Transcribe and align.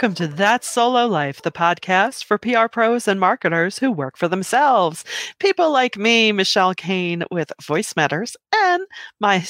Welcome 0.00 0.14
to 0.14 0.28
That 0.28 0.62
Solo 0.62 1.08
Life, 1.08 1.42
the 1.42 1.50
podcast 1.50 2.22
for 2.22 2.38
PR 2.38 2.68
pros 2.70 3.08
and 3.08 3.18
marketers 3.18 3.80
who 3.80 3.90
work 3.90 4.16
for 4.16 4.28
themselves. 4.28 5.04
People 5.40 5.72
like 5.72 5.96
me, 5.96 6.30
Michelle 6.30 6.72
Kane 6.72 7.24
with 7.32 7.50
Voice 7.60 7.96
Matters, 7.96 8.36
and 8.54 8.86
my 9.18 9.40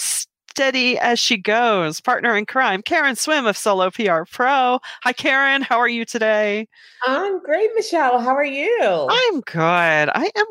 steady 0.58 0.98
as 0.98 1.20
she 1.20 1.36
goes 1.36 2.00
partner 2.00 2.36
in 2.36 2.44
crime, 2.44 2.82
Karen 2.82 3.14
Swim 3.14 3.46
of 3.46 3.56
Solo 3.56 3.92
PR 3.92 4.24
Pro. 4.28 4.80
Hi, 5.04 5.12
Karen. 5.12 5.62
How 5.62 5.78
are 5.78 5.88
you 5.88 6.04
today? 6.04 6.66
I'm 7.06 7.40
great, 7.44 7.70
Michelle. 7.76 8.18
How 8.18 8.34
are 8.34 8.44
you? 8.44 9.06
I'm 9.08 9.40
good. 9.42 10.10
I 10.12 10.28
am 10.34 10.46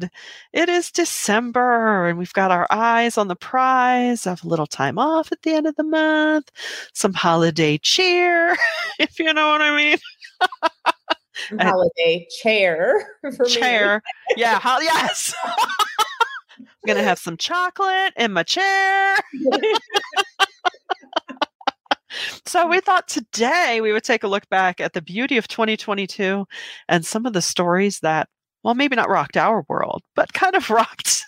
good. 0.00 0.10
It 0.52 0.68
is 0.68 0.90
December 0.90 2.08
and 2.08 2.18
we've 2.18 2.32
got 2.32 2.50
our 2.50 2.66
eyes 2.68 3.16
on 3.16 3.28
the 3.28 3.36
prize 3.36 4.26
of 4.26 4.42
a 4.42 4.48
little 4.48 4.66
time 4.66 4.98
off 4.98 5.30
at 5.30 5.42
the 5.42 5.52
end 5.54 5.68
of 5.68 5.76
the 5.76 5.84
month, 5.84 6.50
some 6.92 7.14
holiday 7.14 7.78
cheer, 7.78 8.56
if 8.98 9.20
you 9.20 9.32
know 9.32 9.50
what 9.50 9.62
I 9.62 9.76
mean. 9.76 9.98
holiday 11.60 12.26
chair 12.42 13.18
for 13.36 13.44
chair. 13.44 14.02
Me. 14.30 14.34
Yeah. 14.42 14.58
Ho- 14.58 14.80
yes. 14.80 15.32
To 16.94 17.02
have 17.02 17.18
some 17.18 17.36
chocolate 17.36 18.12
in 18.16 18.32
my 18.32 18.42
chair. 18.42 19.16
So 22.46 22.66
we 22.66 22.80
thought 22.80 23.08
today 23.08 23.80
we 23.82 23.92
would 23.92 24.04
take 24.04 24.22
a 24.22 24.28
look 24.28 24.48
back 24.48 24.80
at 24.80 24.92
the 24.92 25.02
beauty 25.02 25.36
of 25.36 25.48
2022 25.48 26.46
and 26.88 27.04
some 27.04 27.26
of 27.26 27.32
the 27.32 27.42
stories 27.42 28.00
that, 28.00 28.28
well, 28.62 28.74
maybe 28.74 28.96
not 28.96 29.08
rocked 29.08 29.36
our 29.36 29.64
world, 29.68 30.02
but 30.14 30.32
kind 30.32 30.54
of 30.54 30.70
rocked 30.70 31.24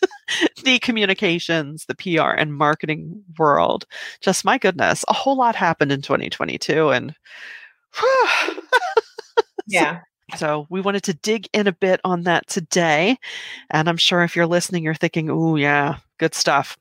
the 0.65 0.79
communications, 0.79 1.85
the 1.87 1.95
PR 1.95 2.31
and 2.31 2.55
marketing 2.55 3.23
world. 3.39 3.85
Just 4.21 4.45
my 4.45 4.59
goodness, 4.59 5.05
a 5.09 5.13
whole 5.13 5.37
lot 5.37 5.57
happened 5.57 5.93
in 5.93 6.03
2022 6.03 6.91
and 6.91 7.15
yeah. 9.67 10.01
So 10.37 10.67
we 10.69 10.81
wanted 10.81 11.03
to 11.05 11.15
dig 11.15 11.49
in 11.53 11.67
a 11.67 11.73
bit 11.73 12.01
on 12.05 12.25
that 12.25 12.47
today. 12.49 13.19
And 13.71 13.89
I'm 13.89 13.97
sure 13.97 14.23
if 14.23 14.37
you're 14.37 14.47
listening, 14.47 14.85
you're 14.85 14.95
thinking, 14.95 15.31
oh, 15.31 15.57
yeah, 15.57 15.99
good 16.19 16.35
stuff. 16.35 16.77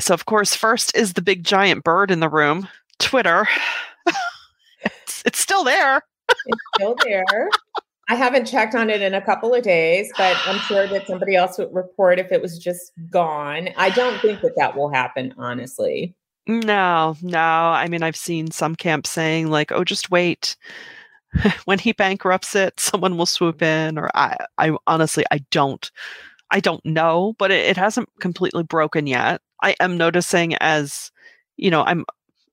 So, 0.00 0.14
of 0.14 0.24
course, 0.24 0.54
first 0.54 0.96
is 0.96 1.12
the 1.12 1.22
big 1.22 1.44
giant 1.44 1.84
bird 1.84 2.10
in 2.10 2.20
the 2.20 2.28
room, 2.28 2.68
Twitter. 2.98 3.46
it's, 4.82 5.22
it's 5.26 5.38
still 5.38 5.64
there. 5.64 6.02
it's 6.28 6.60
still 6.74 6.96
there. 7.04 7.48
I 8.08 8.14
haven't 8.14 8.46
checked 8.46 8.74
on 8.74 8.90
it 8.90 9.00
in 9.00 9.14
a 9.14 9.22
couple 9.22 9.54
of 9.54 9.62
days, 9.62 10.10
but 10.16 10.36
I'm 10.46 10.58
sure 10.60 10.86
that 10.88 11.06
somebody 11.06 11.36
else 11.36 11.56
would 11.58 11.72
report 11.72 12.18
if 12.18 12.32
it 12.32 12.42
was 12.42 12.58
just 12.58 12.92
gone. 13.10 13.68
I 13.76 13.90
don't 13.90 14.20
think 14.20 14.40
that 14.40 14.54
that 14.56 14.76
will 14.76 14.90
happen, 14.90 15.34
honestly. 15.38 16.14
No, 16.46 17.16
no. 17.22 17.38
I 17.38 17.86
mean, 17.88 18.02
I've 18.02 18.16
seen 18.16 18.50
some 18.50 18.74
camps 18.74 19.10
saying, 19.10 19.50
like, 19.50 19.70
oh, 19.70 19.84
just 19.84 20.10
wait. 20.10 20.56
when 21.64 21.78
he 21.78 21.92
bankrupts 21.92 22.54
it, 22.54 22.78
someone 22.78 23.16
will 23.16 23.26
swoop 23.26 23.58
mm-hmm. 23.58 23.88
in, 23.88 23.98
or 23.98 24.10
I, 24.14 24.36
I 24.58 24.76
honestly, 24.86 25.24
I 25.30 25.38
don't, 25.50 25.90
I 26.50 26.60
don't 26.60 26.84
know, 26.84 27.34
but 27.38 27.50
it, 27.50 27.66
it 27.66 27.76
hasn't 27.76 28.08
completely 28.20 28.62
broken 28.62 29.06
yet. 29.06 29.40
I 29.62 29.74
am 29.80 29.96
noticing 29.96 30.54
as, 30.56 31.10
you 31.56 31.70
know, 31.70 31.82
I'm 31.84 32.04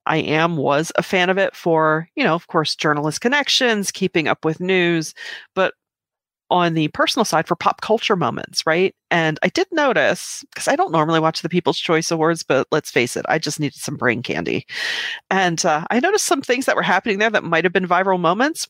I 0.06 0.18
am 0.18 0.58
was 0.58 0.92
a 0.96 1.04
fan 1.04 1.30
of 1.30 1.38
it 1.38 1.56
for, 1.56 2.10
you 2.16 2.24
know, 2.24 2.34
of 2.34 2.48
course, 2.48 2.76
journalist 2.76 3.22
connections, 3.22 3.92
keeping 3.92 4.28
up 4.28 4.44
with 4.44 4.60
news, 4.60 5.14
but 5.54 5.76
on 6.50 6.73
the 6.73 6.88
personal 6.89 7.25
side 7.25 7.47
for 7.47 7.55
pop 7.55 7.81
culture 7.81 8.15
moments, 8.15 8.65
right? 8.65 8.95
And 9.11 9.39
I 9.43 9.49
did 9.49 9.67
notice 9.71 10.43
because 10.54 10.67
I 10.67 10.76
don't 10.76 10.92
normally 10.92 11.20
watch 11.20 11.42
the 11.42 11.49
People's 11.49 11.80
Choice 11.80 12.11
Awards, 12.11 12.43
but 12.43 12.67
let's 12.71 12.92
face 12.92 13.15
it, 13.15 13.26
I 13.30 13.39
just 13.39 13.60
needed 13.60 13.80
some 13.80 13.98
brain 13.98 14.23
candy. 14.23 14.65
And 15.30 15.64
uh, 15.65 15.86
I 15.89 15.99
noticed 15.99 16.26
some 16.26 16.42
things 16.42 16.65
that 16.65 16.76
were 16.76 16.82
happening 16.82 17.20
there 17.20 17.30
that 17.30 17.43
might 17.43 17.64
have 17.64 17.73
been 17.73 17.88
viral 17.88 18.20
moments 18.20 18.67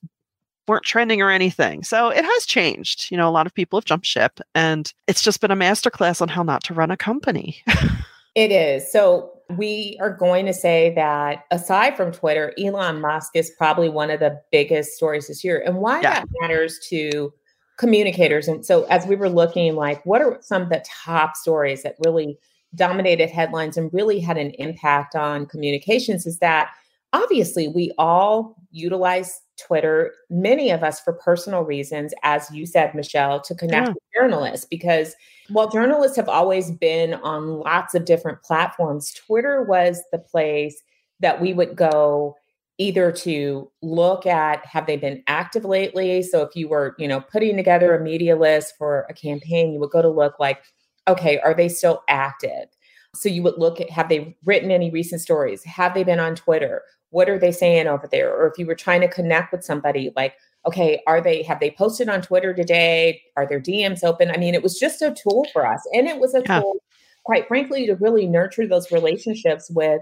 weren't 0.67 0.83
trending 0.83 1.21
or 1.21 1.31
anything. 1.31 1.83
So 1.83 2.09
it 2.09 2.23
has 2.23 2.45
changed. 2.45 3.11
You 3.11 3.17
know, 3.17 3.27
a 3.27 3.31
lot 3.31 3.47
of 3.47 3.53
people 3.53 3.79
have 3.79 3.85
jumped 3.85 4.05
ship, 4.05 4.39
and 4.55 4.93
it's 5.07 5.21
just 5.21 5.41
been 5.41 5.51
a 5.51 5.55
masterclass 5.55 6.21
on 6.21 6.29
how 6.29 6.43
not 6.43 6.63
to 6.65 6.73
run 6.73 6.91
a 6.91 6.97
company. 6.97 7.57
it 8.35 8.51
is. 8.51 8.89
So 8.89 9.31
we 9.57 9.97
are 9.99 10.15
going 10.15 10.45
to 10.45 10.53
say 10.53 10.93
that 10.95 11.45
aside 11.51 11.97
from 11.97 12.11
Twitter, 12.11 12.53
Elon 12.59 13.01
Musk 13.01 13.31
is 13.35 13.51
probably 13.57 13.89
one 13.89 14.11
of 14.11 14.19
the 14.19 14.39
biggest 14.51 14.93
stories 14.93 15.27
this 15.27 15.43
year. 15.43 15.61
And 15.65 15.77
why 15.77 16.01
yeah. 16.01 16.19
that 16.19 16.27
matters 16.39 16.79
to 16.89 17.33
communicators. 17.79 18.47
And 18.47 18.63
so 18.65 18.83
as 18.85 19.07
we 19.07 19.15
were 19.15 19.29
looking, 19.29 19.75
like, 19.75 20.05
what 20.05 20.21
are 20.21 20.37
some 20.41 20.63
of 20.63 20.69
the 20.69 20.83
top 20.85 21.37
stories 21.37 21.81
that 21.83 21.95
really 22.05 22.37
dominated 22.75 23.29
headlines 23.29 23.77
and 23.77 23.91
really 23.93 24.19
had 24.19 24.37
an 24.37 24.51
impact 24.59 25.15
on 25.15 25.45
communications 25.45 26.27
is 26.27 26.39
that 26.39 26.69
obviously 27.13 27.69
we 27.69 27.91
all 27.97 28.55
utilize 28.71 29.41
Twitter, 29.57 30.13
many 30.29 30.69
of 30.69 30.83
us 30.83 30.99
for 30.99 31.13
personal 31.13 31.61
reasons, 31.61 32.13
as 32.21 32.51
you 32.51 32.65
said, 32.65 32.93
Michelle, 32.93 33.41
to 33.41 33.55
connect 33.55 33.87
yeah. 33.87 33.93
with 33.93 34.03
journalists. 34.13 34.67
Because 34.69 35.15
while 35.47 35.69
journalists 35.69 36.17
have 36.17 36.29
always 36.29 36.71
been 36.71 37.15
on 37.15 37.59
lots 37.59 37.95
of 37.95 38.05
different 38.05 38.43
platforms, 38.43 39.13
Twitter 39.13 39.63
was 39.63 40.03
the 40.11 40.19
place 40.19 40.83
that 41.21 41.41
we 41.41 41.53
would 41.53 41.75
go 41.75 42.35
either 42.79 43.11
to 43.11 43.69
look 43.81 44.25
at 44.25 44.65
have 44.65 44.87
they 44.87 44.97
been 44.97 45.21
active 45.27 45.65
lately? 45.65 46.23
So 46.23 46.41
if 46.41 46.55
you 46.55 46.67
were 46.67 46.95
you 46.97 47.07
know 47.07 47.21
putting 47.21 47.55
together 47.55 47.93
a 47.93 48.01
media 48.01 48.35
list 48.35 48.73
for 48.77 49.05
a 49.09 49.13
campaign 49.13 49.71
you 49.71 49.79
would 49.79 49.91
go 49.91 50.01
to 50.01 50.09
look 50.09 50.39
like 50.39 50.63
okay 51.07 51.39
are 51.41 51.53
they 51.53 51.69
still 51.69 52.03
active? 52.09 52.69
So 53.13 53.29
you 53.29 53.43
would 53.43 53.57
look 53.57 53.79
at 53.79 53.89
have 53.91 54.09
they 54.09 54.35
written 54.45 54.71
any 54.71 54.89
recent 54.89 55.21
stories? 55.21 55.63
Have 55.65 55.93
they 55.93 56.03
been 56.03 56.19
on 56.19 56.35
twitter? 56.35 56.81
What 57.11 57.29
are 57.29 57.39
they 57.39 57.51
saying 57.51 57.87
over 57.87 58.07
there? 58.07 58.33
Or 58.33 58.47
if 58.47 58.57
you 58.57 58.65
were 58.65 58.75
trying 58.75 59.01
to 59.01 59.07
connect 59.07 59.51
with 59.51 59.63
somebody 59.63 60.11
like 60.15 60.35
okay 60.65 61.01
are 61.05 61.21
they 61.21 61.43
have 61.43 61.59
they 61.59 61.71
posted 61.71 62.09
on 62.09 62.21
twitter 62.21 62.53
today? 62.53 63.21
Are 63.35 63.47
their 63.47 63.61
dms 63.61 64.03
open? 64.03 64.31
I 64.31 64.37
mean 64.37 64.55
it 64.55 64.63
was 64.63 64.79
just 64.79 65.01
a 65.01 65.13
tool 65.13 65.45
for 65.51 65.67
us 65.67 65.85
and 65.93 66.07
it 66.07 66.19
was 66.19 66.33
a 66.33 66.41
yeah. 66.47 66.61
tool 66.61 66.77
quite 67.25 67.47
frankly 67.47 67.85
to 67.85 67.95
really 67.95 68.25
nurture 68.25 68.65
those 68.65 68.91
relationships 68.91 69.69
with 69.69 70.01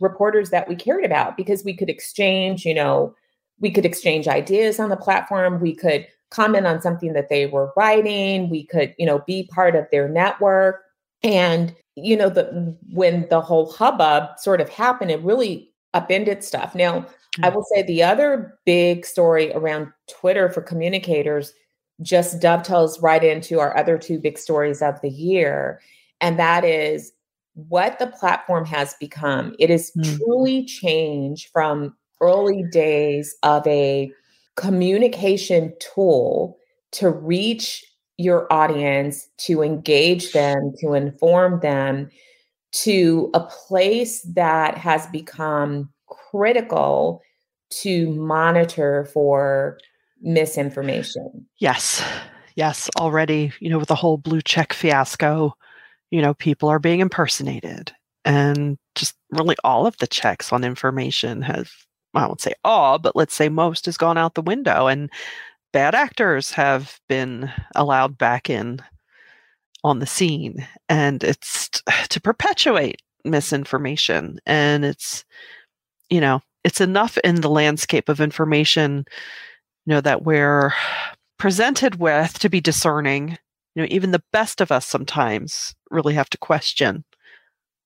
reporters 0.00 0.50
that 0.50 0.68
we 0.68 0.74
cared 0.74 1.04
about 1.04 1.36
because 1.36 1.64
we 1.64 1.74
could 1.74 1.90
exchange 1.90 2.64
you 2.64 2.74
know 2.74 3.14
we 3.60 3.70
could 3.70 3.86
exchange 3.86 4.26
ideas 4.26 4.80
on 4.80 4.88
the 4.88 4.96
platform 4.96 5.60
we 5.60 5.74
could 5.74 6.06
comment 6.30 6.66
on 6.66 6.80
something 6.80 7.12
that 7.12 7.28
they 7.28 7.46
were 7.46 7.72
writing 7.76 8.48
we 8.50 8.64
could 8.64 8.94
you 8.98 9.06
know 9.06 9.20
be 9.26 9.48
part 9.52 9.76
of 9.76 9.86
their 9.90 10.08
network 10.08 10.82
and 11.22 11.74
you 11.96 12.16
know 12.16 12.28
the 12.28 12.76
when 12.92 13.26
the 13.30 13.40
whole 13.40 13.70
hubbub 13.70 14.38
sort 14.38 14.60
of 14.60 14.68
happened 14.68 15.10
it 15.10 15.22
really 15.22 15.70
upended 15.94 16.44
stuff. 16.44 16.74
Now, 16.74 17.00
mm-hmm. 17.00 17.44
I 17.44 17.50
mm. 17.50 17.54
will 17.54 17.64
say 17.74 17.82
the 17.82 18.02
other 18.02 18.58
big 18.64 19.04
story 19.04 19.52
around 19.52 19.92
Twitter 20.08 20.50
for 20.50 20.62
communicators 20.62 21.52
just 22.02 22.40
dovetails 22.40 23.00
right 23.02 23.22
into 23.22 23.60
our 23.60 23.76
other 23.76 23.98
two 23.98 24.18
big 24.18 24.38
stories 24.38 24.80
of 24.80 25.00
the 25.02 25.10
year. 25.10 25.80
And 26.20 26.38
that 26.38 26.64
is 26.64 27.12
what 27.68 27.98
the 27.98 28.06
platform 28.06 28.64
has 28.66 28.94
become. 29.00 29.54
It 29.58 29.70
has 29.70 29.90
mm-hmm. 29.90 30.16
truly 30.16 30.64
changed 30.64 31.48
from 31.52 31.94
early 32.20 32.64
days 32.70 33.34
of 33.42 33.66
a 33.66 34.12
communication 34.56 35.72
tool 35.80 36.58
to 36.92 37.10
reach 37.10 37.84
your 38.18 38.52
audience, 38.52 39.28
to 39.38 39.62
engage 39.62 40.32
them, 40.32 40.72
to 40.80 40.92
inform 40.92 41.60
them, 41.60 42.10
to 42.72 43.30
a 43.32 43.40
place 43.40 44.22
that 44.34 44.76
has 44.76 45.06
become 45.06 45.90
critical 46.06 47.22
to 47.70 48.10
monitor 48.10 49.08
for 49.12 49.78
misinformation. 50.20 51.46
Yes. 51.58 52.04
Yes. 52.56 52.90
Already, 52.98 53.52
you 53.60 53.70
know, 53.70 53.78
with 53.78 53.88
the 53.88 53.94
whole 53.94 54.18
blue 54.18 54.42
check 54.42 54.72
fiasco, 54.72 55.54
you 56.10 56.20
know, 56.22 56.34
people 56.34 56.68
are 56.68 56.78
being 56.78 57.00
impersonated. 57.00 57.92
And 58.24 58.78
just 58.94 59.16
really 59.30 59.56
all 59.64 59.86
of 59.86 59.96
the 59.98 60.06
checks 60.06 60.52
on 60.52 60.64
information 60.64 61.42
have, 61.42 61.70
I 62.14 62.26
won't 62.26 62.40
say 62.40 62.54
all, 62.64 62.98
but 62.98 63.16
let's 63.16 63.34
say 63.34 63.48
most 63.48 63.86
has 63.86 63.96
gone 63.96 64.18
out 64.18 64.34
the 64.34 64.42
window. 64.42 64.88
And 64.88 65.10
bad 65.72 65.94
actors 65.94 66.50
have 66.52 67.00
been 67.08 67.50
allowed 67.74 68.18
back 68.18 68.50
in 68.50 68.80
on 69.82 69.98
the 69.98 70.06
scene 70.06 70.66
and 70.88 71.24
it's 71.24 71.68
to 72.08 72.20
perpetuate 72.20 73.00
misinformation 73.24 74.38
and 74.46 74.84
it's 74.84 75.24
you 76.08 76.20
know 76.20 76.40
it's 76.64 76.80
enough 76.80 77.18
in 77.18 77.36
the 77.36 77.50
landscape 77.50 78.08
of 78.08 78.20
information 78.20 79.04
you 79.86 79.94
know 79.94 80.00
that 80.00 80.24
we're 80.24 80.72
presented 81.38 81.98
with 81.98 82.38
to 82.38 82.48
be 82.48 82.60
discerning 82.60 83.38
you 83.80 83.86
know 83.86 83.94
even 83.94 84.10
the 84.10 84.22
best 84.32 84.60
of 84.60 84.70
us 84.70 84.86
sometimes 84.86 85.74
really 85.90 86.14
have 86.14 86.30
to 86.30 86.38
question 86.38 87.04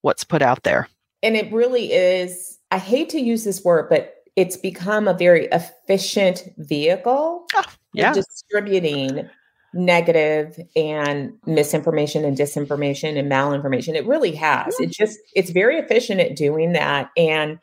what's 0.03 0.25
put 0.25 0.43
out 0.43 0.63
there 0.65 0.89
and 1.23 1.37
it 1.37 1.53
really 1.53 1.93
is 1.93 2.59
i 2.71 2.79
hate 2.79 3.09
to 3.09 3.21
use 3.21 3.45
this 3.45 3.65
word 3.65 3.89
but 3.89 4.17
it's 4.37 4.57
become 4.57 5.07
a 5.07 5.15
very 5.15 5.47
efficient 5.53 6.43
vehicle 6.59 7.47
oh, 7.55 7.65
yeah. 7.93 8.13
distributing 8.13 9.29
negative 9.77 10.59
and 10.77 11.33
misinformation 11.47 12.25
and 12.25 12.37
disinformation 12.37 13.19
and 13.19 13.31
malinformation. 13.31 13.95
It 13.95 14.07
really 14.07 14.33
has. 14.37 14.79
It 14.79 14.93
just 14.93 15.19
it's 15.35 15.51
very 15.51 15.79
efficient 15.79 16.21
at 16.21 16.37
doing 16.37 16.73
that. 16.75 17.11
And 17.17 17.59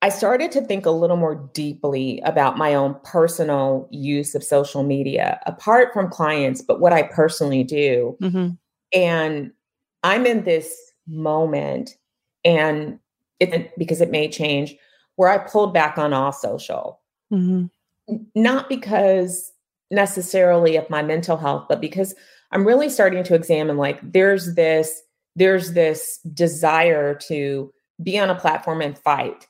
I 0.00 0.10
started 0.10 0.52
to 0.52 0.60
think 0.60 0.86
a 0.86 0.90
little 0.90 1.16
more 1.16 1.34
deeply 1.54 2.20
about 2.24 2.56
my 2.56 2.74
own 2.74 2.96
personal 3.02 3.88
use 3.90 4.34
of 4.34 4.44
social 4.44 4.84
media, 4.84 5.40
apart 5.44 5.92
from 5.92 6.08
clients, 6.08 6.62
but 6.62 6.80
what 6.80 6.92
I 6.92 7.02
personally 7.02 7.64
do. 7.64 8.16
Mm-hmm. 8.22 8.50
And 8.92 9.52
I'm 10.04 10.24
in 10.24 10.44
this 10.44 10.72
moment, 11.08 11.96
and 12.44 13.00
it 13.40 13.76
because 13.76 14.00
it 14.00 14.10
may 14.10 14.28
change, 14.28 14.76
where 15.16 15.30
I 15.30 15.38
pulled 15.38 15.74
back 15.74 15.98
on 15.98 16.12
all 16.12 16.32
social. 16.32 17.00
Mm-hmm. 17.32 17.66
Not 18.36 18.68
because 18.68 19.52
necessarily 19.90 20.76
of 20.76 20.88
my 20.88 21.02
mental 21.02 21.36
health, 21.36 21.66
but 21.68 21.80
because 21.80 22.14
I'm 22.52 22.66
really 22.66 22.88
starting 22.88 23.24
to 23.24 23.34
examine 23.34 23.76
like 23.76 23.98
there's 24.02 24.54
this 24.54 25.02
there's 25.34 25.72
this 25.72 26.18
desire 26.34 27.14
to 27.14 27.72
be 28.02 28.18
on 28.18 28.30
a 28.30 28.34
platform 28.34 28.80
and 28.80 28.96
fight 28.96 29.46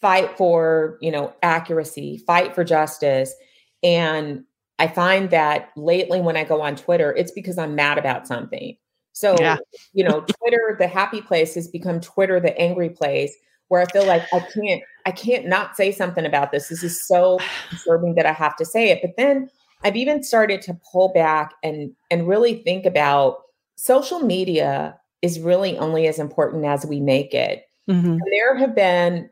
fight 0.00 0.36
for 0.36 0.98
you 1.00 1.10
know 1.10 1.32
accuracy 1.42 2.18
fight 2.26 2.54
for 2.54 2.64
justice. 2.64 3.34
And 3.82 4.44
i 4.78 4.86
find 4.86 5.30
that 5.30 5.70
lately 5.76 6.20
when 6.20 6.36
i 6.36 6.44
go 6.44 6.60
on 6.60 6.76
twitter 6.76 7.12
it's 7.12 7.32
because 7.32 7.58
i'm 7.58 7.74
mad 7.74 7.98
about 7.98 8.26
something. 8.26 8.76
So 9.12 9.36
yeah. 9.38 9.56
you 9.92 10.04
know 10.04 10.20
twitter 10.20 10.76
the 10.78 10.88
happy 10.88 11.20
place 11.20 11.54
has 11.54 11.68
become 11.68 12.00
twitter 12.00 12.40
the 12.40 12.56
angry 12.58 12.90
place 12.90 13.34
where 13.68 13.82
i 13.82 13.86
feel 13.86 14.06
like 14.06 14.22
i 14.32 14.40
can't 14.40 14.82
i 15.06 15.10
can't 15.10 15.46
not 15.46 15.76
say 15.76 15.92
something 15.92 16.24
about 16.24 16.52
this. 16.52 16.68
This 16.68 16.82
is 16.82 17.02
so 17.02 17.38
disturbing 17.70 18.14
that 18.14 18.26
i 18.26 18.32
have 18.32 18.56
to 18.56 18.64
say 18.64 18.90
it. 18.90 19.00
But 19.02 19.16
then 19.16 19.50
i've 19.84 19.96
even 19.96 20.22
started 20.22 20.62
to 20.62 20.78
pull 20.92 21.12
back 21.12 21.54
and 21.62 21.92
and 22.10 22.28
really 22.28 22.62
think 22.62 22.86
about 22.86 23.38
social 23.76 24.20
media 24.20 24.98
is 25.22 25.40
really 25.40 25.76
only 25.78 26.06
as 26.06 26.18
important 26.18 26.64
as 26.64 26.86
we 26.86 27.00
make 27.00 27.34
it. 27.34 27.64
Mm-hmm. 27.88 28.18
there 28.30 28.54
have 28.54 28.74
been 28.74 29.30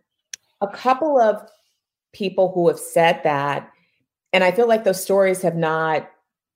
a 0.61 0.69
couple 0.69 1.21
of 1.21 1.43
people 2.13 2.53
who 2.53 2.69
have 2.69 2.79
said 2.79 3.21
that 3.25 3.71
and 4.33 4.43
i 4.43 4.51
feel 4.51 4.69
like 4.69 4.85
those 4.85 5.03
stories 5.03 5.43
have 5.43 5.57
not 5.57 6.09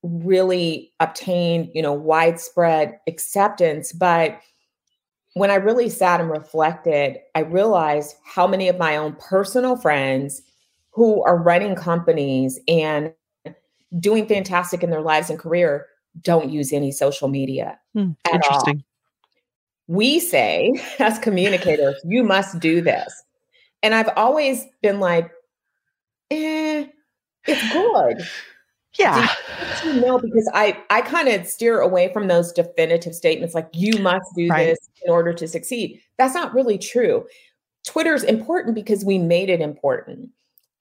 really 0.02 0.92
obtained 1.00 1.70
you 1.74 1.82
know 1.82 1.92
widespread 1.92 2.98
acceptance 3.06 3.92
but 3.92 4.40
when 5.34 5.50
i 5.50 5.54
really 5.54 5.90
sat 5.90 6.20
and 6.20 6.30
reflected 6.30 7.18
i 7.34 7.40
realized 7.40 8.16
how 8.24 8.46
many 8.46 8.68
of 8.68 8.78
my 8.78 8.96
own 8.96 9.14
personal 9.16 9.76
friends 9.76 10.42
who 10.92 11.22
are 11.24 11.36
running 11.36 11.74
companies 11.74 12.58
and 12.66 13.12
doing 13.98 14.26
fantastic 14.26 14.82
in 14.82 14.90
their 14.90 15.02
lives 15.02 15.28
and 15.28 15.38
career 15.38 15.86
don't 16.22 16.50
use 16.50 16.72
any 16.72 16.90
social 16.90 17.28
media 17.28 17.78
hmm, 17.92 18.12
interesting 18.32 18.76
all. 18.76 19.94
we 19.94 20.18
say 20.18 20.72
as 20.98 21.18
communicators 21.18 22.00
you 22.04 22.24
must 22.24 22.58
do 22.58 22.80
this 22.80 23.22
and 23.82 23.94
I've 23.94 24.10
always 24.16 24.66
been 24.82 25.00
like, 25.00 25.30
eh, 26.30 26.86
it's 27.46 27.72
good. 27.72 28.26
Yeah. 28.98 29.28
You 29.84 30.00
know, 30.00 30.18
because 30.18 30.50
I 30.52 30.82
I 30.90 31.00
kind 31.02 31.28
of 31.28 31.46
steer 31.46 31.80
away 31.80 32.12
from 32.12 32.28
those 32.28 32.52
definitive 32.52 33.14
statements 33.14 33.54
like 33.54 33.68
you 33.72 33.98
must 33.98 34.26
do 34.36 34.48
right. 34.48 34.66
this 34.66 34.78
in 35.04 35.12
order 35.12 35.32
to 35.32 35.46
succeed. 35.46 36.00
That's 36.18 36.34
not 36.34 36.52
really 36.52 36.76
true. 36.76 37.24
Twitter's 37.86 38.24
important 38.24 38.74
because 38.74 39.04
we 39.04 39.18
made 39.18 39.48
it 39.48 39.60
important. 39.60 40.30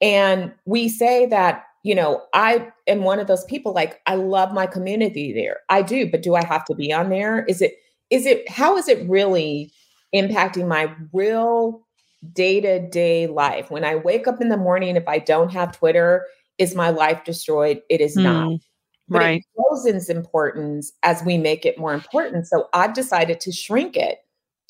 And 0.01 0.53
we 0.65 0.89
say 0.89 1.27
that, 1.27 1.65
you 1.83 1.93
know, 1.95 2.23
I 2.33 2.69
am 2.87 3.03
one 3.03 3.19
of 3.19 3.27
those 3.27 3.45
people 3.45 3.73
like 3.73 4.01
I 4.05 4.15
love 4.15 4.53
my 4.53 4.65
community 4.65 5.31
there. 5.31 5.57
I 5.69 5.81
do, 5.81 6.09
but 6.09 6.23
do 6.23 6.35
I 6.35 6.43
have 6.43 6.65
to 6.65 6.75
be 6.75 6.91
on 6.91 7.09
there? 7.09 7.45
Is 7.45 7.61
it 7.61 7.75
is 8.09 8.25
it 8.25 8.49
how 8.49 8.75
is 8.75 8.87
it 8.87 9.07
really 9.07 9.71
impacting 10.15 10.67
my 10.67 10.93
real 11.13 11.85
day 12.33 12.59
to 12.61 12.79
day 12.89 13.27
life. 13.27 13.71
When 13.71 13.83
I 13.83 13.95
wake 13.95 14.27
up 14.27 14.41
in 14.41 14.49
the 14.49 14.57
morning, 14.57 14.95
if 14.95 15.07
I 15.07 15.19
don't 15.19 15.51
have 15.51 15.77
Twitter, 15.77 16.25
is 16.57 16.75
my 16.75 16.89
life 16.89 17.23
destroyed? 17.23 17.81
It 17.89 18.01
is 18.01 18.15
mm, 18.15 18.23
not. 18.23 18.59
But 19.07 19.19
right. 19.19 19.39
it 19.39 19.45
grows 19.55 19.85
in 19.85 20.15
importance 20.15 20.91
as 21.01 21.23
we 21.23 21.37
make 21.37 21.65
it 21.65 21.79
more 21.79 21.93
important. 21.93 22.47
So 22.47 22.67
I've 22.73 22.93
decided 22.93 23.39
to 23.41 23.51
shrink 23.51 23.97
it 23.97 24.19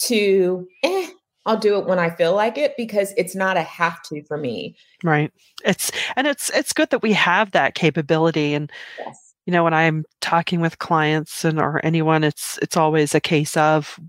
to, 0.04 0.66
eh, 0.84 1.10
I'll 1.46 1.58
do 1.58 1.78
it 1.78 1.88
when 1.88 2.00
I 2.00 2.10
feel 2.10 2.34
like 2.36 2.58
it 2.58 2.76
because 2.78 3.14
it's 3.18 3.36
not 3.36 3.58
a 3.58 3.64
have 3.64 4.02
to 4.04 4.24
for 4.24 4.38
me. 4.38 4.78
Right. 5.04 5.34
It's 5.66 5.92
and 6.16 6.28
it's 6.28 6.50
it's 6.52 6.72
good 6.72 6.90
that 6.92 7.02
we 7.02 7.12
have 7.14 7.52
that 7.52 7.76
capability 7.76 8.54
and 8.54 8.72
yes. 8.98 9.34
you 9.46 9.52
know 9.52 9.64
when 9.64 9.74
I'm 9.74 10.06
talking 10.22 10.62
with 10.62 10.80
clients 10.80 11.44
and 11.44 11.60
or 11.60 11.84
anyone 11.84 12.24
it's 12.24 12.60
it's 12.62 12.78
always 12.78 13.16
a 13.16 13.20
case 13.20 13.58
of 13.58 14.00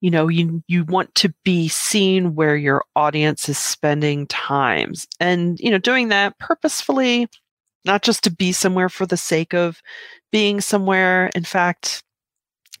you 0.00 0.10
know 0.10 0.28
you 0.28 0.62
you 0.68 0.84
want 0.84 1.14
to 1.16 1.32
be 1.44 1.68
seen 1.68 2.34
where 2.34 2.56
your 2.56 2.84
audience 2.94 3.48
is 3.48 3.58
spending 3.58 4.26
times. 4.26 5.06
And 5.20 5.58
you 5.60 5.70
know 5.70 5.78
doing 5.78 6.08
that 6.08 6.38
purposefully 6.38 7.28
not 7.84 8.02
just 8.02 8.24
to 8.24 8.30
be 8.30 8.52
somewhere 8.52 8.88
for 8.88 9.06
the 9.06 9.16
sake 9.16 9.54
of 9.54 9.80
being 10.32 10.60
somewhere. 10.60 11.30
In 11.34 11.44
fact 11.44 12.02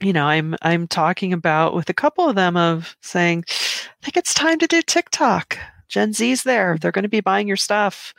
you 0.00 0.12
know 0.12 0.26
i'm 0.26 0.54
i'm 0.62 0.86
talking 0.86 1.32
about 1.32 1.74
with 1.74 1.88
a 1.88 1.94
couple 1.94 2.28
of 2.28 2.36
them 2.36 2.56
of 2.56 2.96
saying 3.00 3.44
i 3.48 4.04
think 4.04 4.16
it's 4.16 4.34
time 4.34 4.58
to 4.58 4.66
do 4.66 4.82
tiktok. 4.82 5.58
Gen 5.88 6.12
z's 6.12 6.42
there. 6.42 6.76
They're 6.80 6.90
going 6.90 7.04
to 7.04 7.08
be 7.08 7.20
buying 7.20 7.46
your 7.46 7.56
stuff. 7.56 8.12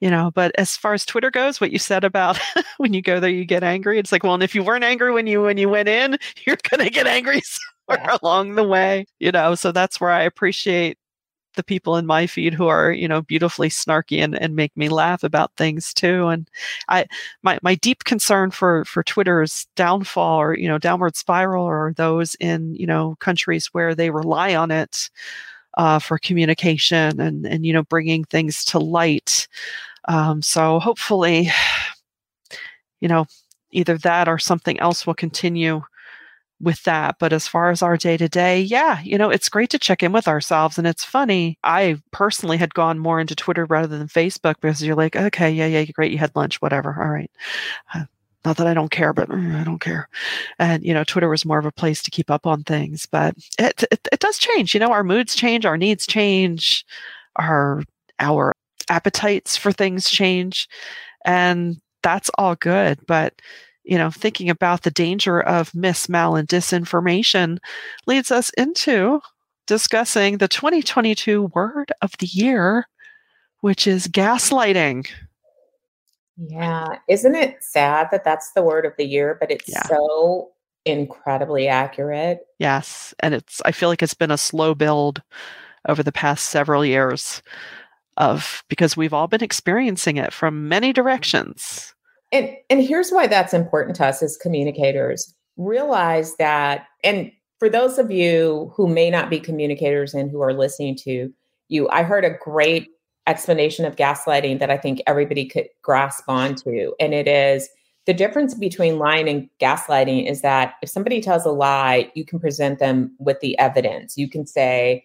You 0.00 0.10
know 0.10 0.30
but 0.34 0.52
as 0.56 0.76
far 0.76 0.94
as 0.94 1.04
twitter 1.04 1.30
goes 1.30 1.60
what 1.60 1.72
you 1.72 1.78
said 1.78 2.04
about 2.04 2.38
when 2.78 2.94
you 2.94 3.02
go 3.02 3.20
there 3.20 3.28
you 3.30 3.44
get 3.44 3.62
angry. 3.62 3.98
It's 3.98 4.12
like 4.12 4.22
well 4.22 4.34
and 4.34 4.42
if 4.42 4.54
you 4.54 4.62
weren't 4.62 4.84
angry 4.84 5.12
when 5.12 5.26
you 5.26 5.42
when 5.42 5.58
you 5.58 5.68
went 5.68 5.88
in 5.88 6.18
you're 6.46 6.56
going 6.70 6.84
to 6.84 6.90
get 6.90 7.06
angry 7.06 7.42
somewhere 7.96 8.18
along 8.22 8.54
the 8.54 8.64
way, 8.64 9.06
you 9.18 9.32
know. 9.32 9.54
So 9.54 9.72
that's 9.72 10.00
where 10.00 10.10
I 10.10 10.22
appreciate 10.22 10.98
the 11.56 11.64
people 11.64 11.96
in 11.96 12.06
my 12.06 12.26
feed 12.26 12.54
who 12.54 12.68
are, 12.68 12.92
you 12.92 13.08
know, 13.08 13.22
beautifully 13.22 13.68
snarky 13.68 14.22
and, 14.22 14.40
and 14.40 14.54
make 14.54 14.76
me 14.76 14.88
laugh 14.88 15.24
about 15.24 15.50
things 15.56 15.92
too. 15.92 16.28
And 16.28 16.48
I 16.88 17.06
my 17.42 17.58
my 17.62 17.74
deep 17.76 18.04
concern 18.04 18.50
for 18.50 18.84
for 18.84 19.02
Twitter's 19.02 19.66
downfall 19.76 20.40
or, 20.40 20.56
you 20.56 20.68
know, 20.68 20.78
downward 20.78 21.16
spiral 21.16 21.64
or 21.64 21.92
those 21.96 22.36
in, 22.36 22.74
you 22.76 22.86
know, 22.86 23.16
countries 23.20 23.66
where 23.72 23.94
they 23.94 24.10
rely 24.10 24.54
on 24.54 24.70
it 24.70 25.10
uh, 25.78 25.98
for 25.98 26.18
communication 26.18 27.20
and 27.20 27.46
and 27.46 27.64
you 27.66 27.72
know 27.72 27.82
bringing 27.84 28.24
things 28.24 28.64
to 28.66 28.78
light. 28.78 29.48
Um, 30.08 30.42
so 30.42 30.78
hopefully, 30.80 31.50
you 33.00 33.08
know, 33.08 33.26
either 33.72 33.98
that 33.98 34.28
or 34.28 34.38
something 34.38 34.78
else 34.80 35.06
will 35.06 35.14
continue 35.14 35.82
with 36.60 36.82
that. 36.84 37.16
But 37.18 37.32
as 37.32 37.48
far 37.48 37.70
as 37.70 37.82
our 37.82 37.96
day 37.96 38.16
to 38.16 38.28
day, 38.28 38.60
yeah, 38.60 39.00
you 39.02 39.16
know, 39.16 39.30
it's 39.30 39.48
great 39.48 39.70
to 39.70 39.78
check 39.78 40.02
in 40.02 40.12
with 40.12 40.28
ourselves. 40.28 40.78
And 40.78 40.86
it's 40.86 41.04
funny. 41.04 41.58
I 41.64 42.00
personally 42.10 42.58
had 42.58 42.74
gone 42.74 42.98
more 42.98 43.20
into 43.20 43.34
Twitter 43.34 43.64
rather 43.64 43.98
than 43.98 44.08
Facebook 44.08 44.56
because 44.60 44.82
you're 44.82 44.96
like, 44.96 45.16
okay, 45.16 45.50
yeah, 45.50 45.66
yeah, 45.66 45.84
great. 45.86 46.12
You 46.12 46.18
had 46.18 46.36
lunch, 46.36 46.60
whatever. 46.60 46.96
All 47.00 47.10
right. 47.10 47.30
Uh, 47.94 48.04
not 48.44 48.56
that 48.56 48.66
I 48.66 48.74
don't 48.74 48.90
care, 48.90 49.12
but 49.12 49.28
mm, 49.28 49.58
I 49.58 49.64
don't 49.64 49.80
care. 49.80 50.08
And, 50.58 50.82
you 50.82 50.94
know, 50.94 51.04
Twitter 51.04 51.28
was 51.28 51.44
more 51.44 51.58
of 51.58 51.66
a 51.66 51.72
place 51.72 52.02
to 52.02 52.10
keep 52.10 52.30
up 52.30 52.46
on 52.46 52.62
things, 52.62 53.06
but 53.06 53.34
it, 53.58 53.82
it, 53.90 54.08
it 54.12 54.20
does 54.20 54.38
change. 54.38 54.74
You 54.74 54.80
know, 54.80 54.92
our 54.92 55.04
moods 55.04 55.34
change, 55.34 55.66
our 55.66 55.76
needs 55.76 56.06
change, 56.06 56.84
our, 57.36 57.82
our 58.18 58.54
appetites 58.88 59.56
for 59.56 59.72
things 59.72 60.08
change. 60.08 60.68
And 61.24 61.80
that's 62.02 62.30
all 62.38 62.54
good. 62.54 62.98
But, 63.06 63.34
you 63.84 63.96
know, 63.96 64.10
thinking 64.10 64.50
about 64.50 64.82
the 64.82 64.90
danger 64.90 65.40
of 65.40 65.74
mis, 65.74 66.08
mal, 66.08 66.36
and 66.36 66.48
disinformation 66.48 67.58
leads 68.06 68.30
us 68.30 68.50
into 68.50 69.20
discussing 69.66 70.38
the 70.38 70.48
2022 70.48 71.50
word 71.54 71.92
of 72.02 72.12
the 72.18 72.26
year, 72.26 72.86
which 73.60 73.86
is 73.86 74.08
gaslighting. 74.08 75.08
Yeah. 76.36 76.98
Isn't 77.08 77.34
it 77.34 77.62
sad 77.62 78.08
that 78.10 78.24
that's 78.24 78.52
the 78.52 78.62
word 78.62 78.86
of 78.86 78.92
the 78.96 79.04
year, 79.04 79.36
but 79.38 79.50
it's 79.50 79.68
yeah. 79.68 79.86
so 79.86 80.50
incredibly 80.84 81.68
accurate? 81.68 82.40
Yes. 82.58 83.14
And 83.20 83.34
it's, 83.34 83.60
I 83.64 83.72
feel 83.72 83.88
like 83.88 84.02
it's 84.02 84.14
been 84.14 84.30
a 84.30 84.38
slow 84.38 84.74
build 84.74 85.22
over 85.88 86.02
the 86.02 86.12
past 86.12 86.46
several 86.46 86.84
years 86.84 87.42
of 88.16 88.64
because 88.68 88.96
we've 88.96 89.14
all 89.14 89.28
been 89.28 89.42
experiencing 89.42 90.16
it 90.16 90.32
from 90.32 90.68
many 90.68 90.88
mm-hmm. 90.88 91.02
directions. 91.02 91.94
And 92.32 92.56
and 92.68 92.82
here's 92.82 93.10
why 93.10 93.26
that's 93.26 93.54
important 93.54 93.96
to 93.96 94.06
us 94.06 94.22
as 94.22 94.36
communicators. 94.36 95.34
Realize 95.56 96.36
that 96.36 96.86
and 97.02 97.32
for 97.58 97.68
those 97.68 97.98
of 97.98 98.10
you 98.10 98.72
who 98.74 98.88
may 98.88 99.10
not 99.10 99.28
be 99.30 99.38
communicators 99.38 100.14
and 100.14 100.30
who 100.30 100.40
are 100.40 100.54
listening 100.54 100.96
to 100.96 101.32
you, 101.68 101.88
I 101.90 102.02
heard 102.02 102.24
a 102.24 102.30
great 102.30 102.88
explanation 103.26 103.84
of 103.84 103.96
gaslighting 103.96 104.58
that 104.60 104.70
I 104.70 104.78
think 104.78 105.02
everybody 105.06 105.44
could 105.44 105.68
grasp 105.82 106.24
onto. 106.26 106.92
And 106.98 107.12
it 107.12 107.28
is 107.28 107.68
the 108.06 108.14
difference 108.14 108.54
between 108.54 108.98
lying 108.98 109.28
and 109.28 109.48
gaslighting 109.60 110.28
is 110.28 110.40
that 110.40 110.74
if 110.82 110.88
somebody 110.88 111.20
tells 111.20 111.44
a 111.44 111.50
lie, 111.50 112.10
you 112.14 112.24
can 112.24 112.40
present 112.40 112.78
them 112.78 113.14
with 113.18 113.38
the 113.40 113.58
evidence. 113.58 114.16
You 114.16 114.28
can 114.28 114.46
say, 114.46 115.04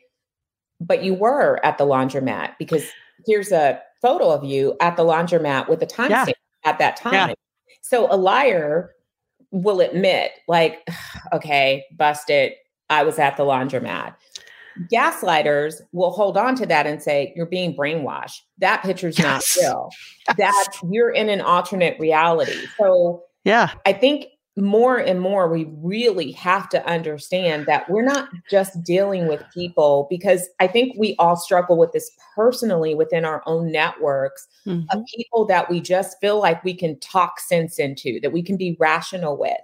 but 0.80 1.04
you 1.04 1.14
were 1.14 1.60
at 1.64 1.78
the 1.78 1.86
laundromat 1.86 2.54
because 2.58 2.86
here's 3.26 3.52
a 3.52 3.82
photo 4.02 4.32
of 4.32 4.46
you 4.46 4.78
at 4.80 4.96
the 4.96 5.04
laundromat 5.04 5.68
with 5.68 5.84
a 5.84 5.86
timestamp. 5.86 6.28
Yeah 6.28 6.34
at 6.66 6.80
that 6.80 6.98
time. 6.98 7.14
Yeah. 7.14 7.34
So 7.82 8.08
a 8.12 8.18
liar 8.18 8.92
will 9.52 9.80
admit, 9.80 10.32
like, 10.48 10.86
okay, 11.34 11.86
busted. 11.96 12.54
I 12.90 13.04
was 13.04 13.18
at 13.18 13.38
the 13.38 13.44
laundromat. 13.44 14.16
gaslighters 14.92 15.82
will 15.94 16.12
hold 16.12 16.38
on 16.38 16.56
to 16.56 16.66
that 16.66 16.86
and 16.86 17.02
say 17.02 17.32
you're 17.36 17.46
being 17.46 17.76
brainwashed 17.76 18.42
that 18.58 18.84
picture's 18.84 19.18
yes. 19.18 19.58
not 19.58 19.64
real 19.64 19.90
yes. 20.28 20.36
that 20.38 20.78
you're 20.92 21.12
in 21.12 21.30
an 21.30 21.40
alternate 21.40 21.98
reality 21.98 22.68
so 22.78 23.24
yeah 23.46 23.72
i 23.86 23.94
think 23.94 24.26
more 24.58 24.98
and 24.98 25.20
more 25.20 25.50
we 25.52 25.66
really 25.82 26.32
have 26.32 26.70
to 26.70 26.86
understand 26.88 27.66
that 27.66 27.90
we're 27.90 28.02
not 28.02 28.30
just 28.50 28.82
dealing 28.84 29.28
with 29.28 29.44
people 29.54 30.08
because 30.10 30.48
i 30.62 30.68
think 30.68 30.96
we 30.98 31.14
all 31.20 31.36
struggle 31.36 31.78
with 31.78 31.92
this 31.92 32.10
personally 32.36 32.96
within 32.96 33.26
our 33.26 33.44
own 33.46 33.70
networks 33.70 34.48
mm-hmm. 34.66 34.86
of 34.92 35.04
people 35.16 35.46
that 35.46 35.70
we 35.70 35.80
just 35.80 36.18
feel 36.22 36.40
like 36.40 36.64
we 36.64 36.74
can 36.74 37.00
talk 37.00 37.40
sense 37.40 37.80
into 37.80 38.20
that 38.22 38.34
we 38.34 38.44
can 38.44 38.58
be 38.58 38.78
rational 38.80 39.38
with. 39.38 39.58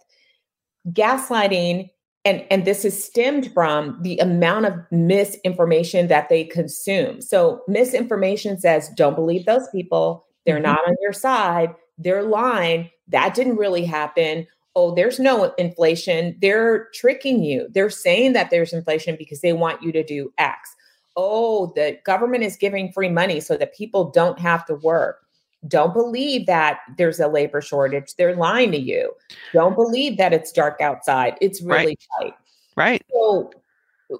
Gaslighting 0.89 1.89
and 2.23 2.45
and 2.51 2.65
this 2.65 2.85
is 2.85 3.03
stemmed 3.03 3.51
from 3.53 3.99
the 4.03 4.17
amount 4.19 4.65
of 4.65 4.73
misinformation 4.91 6.07
that 6.07 6.29
they 6.29 6.43
consume. 6.43 7.21
So 7.21 7.61
misinformation 7.67 8.59
says 8.59 8.89
don't 8.95 9.15
believe 9.15 9.45
those 9.45 9.67
people. 9.69 10.25
They're 10.45 10.55
mm-hmm. 10.55 10.63
not 10.63 10.87
on 10.87 10.95
your 11.01 11.13
side. 11.13 11.73
They're 11.97 12.23
lying. 12.23 12.89
That 13.07 13.33
didn't 13.33 13.57
really 13.57 13.85
happen 13.85 14.47
oh 14.75 14.93
there's 14.95 15.19
no 15.19 15.53
inflation 15.57 16.37
they're 16.41 16.87
tricking 16.93 17.43
you 17.43 17.67
they're 17.71 17.89
saying 17.89 18.33
that 18.33 18.49
there's 18.49 18.73
inflation 18.73 19.15
because 19.17 19.41
they 19.41 19.53
want 19.53 19.81
you 19.81 19.91
to 19.91 20.03
do 20.03 20.31
x 20.37 20.75
oh 21.15 21.71
the 21.75 21.97
government 22.05 22.43
is 22.43 22.55
giving 22.55 22.91
free 22.91 23.09
money 23.09 23.39
so 23.39 23.57
that 23.57 23.75
people 23.75 24.11
don't 24.11 24.39
have 24.39 24.65
to 24.65 24.75
work 24.75 25.21
don't 25.67 25.93
believe 25.93 26.47
that 26.47 26.79
there's 26.97 27.19
a 27.19 27.27
labor 27.27 27.61
shortage. 27.61 28.15
They're 28.15 28.35
lying 28.35 28.71
to 28.71 28.79
you. 28.79 29.13
Don't 29.53 29.75
believe 29.75 30.17
that 30.17 30.33
it's 30.33 30.51
dark 30.51 30.81
outside. 30.81 31.37
It's 31.39 31.61
really 31.61 31.97
right. 32.19 32.19
tight. 32.19 32.33
Right. 32.75 33.05
So 33.11 33.51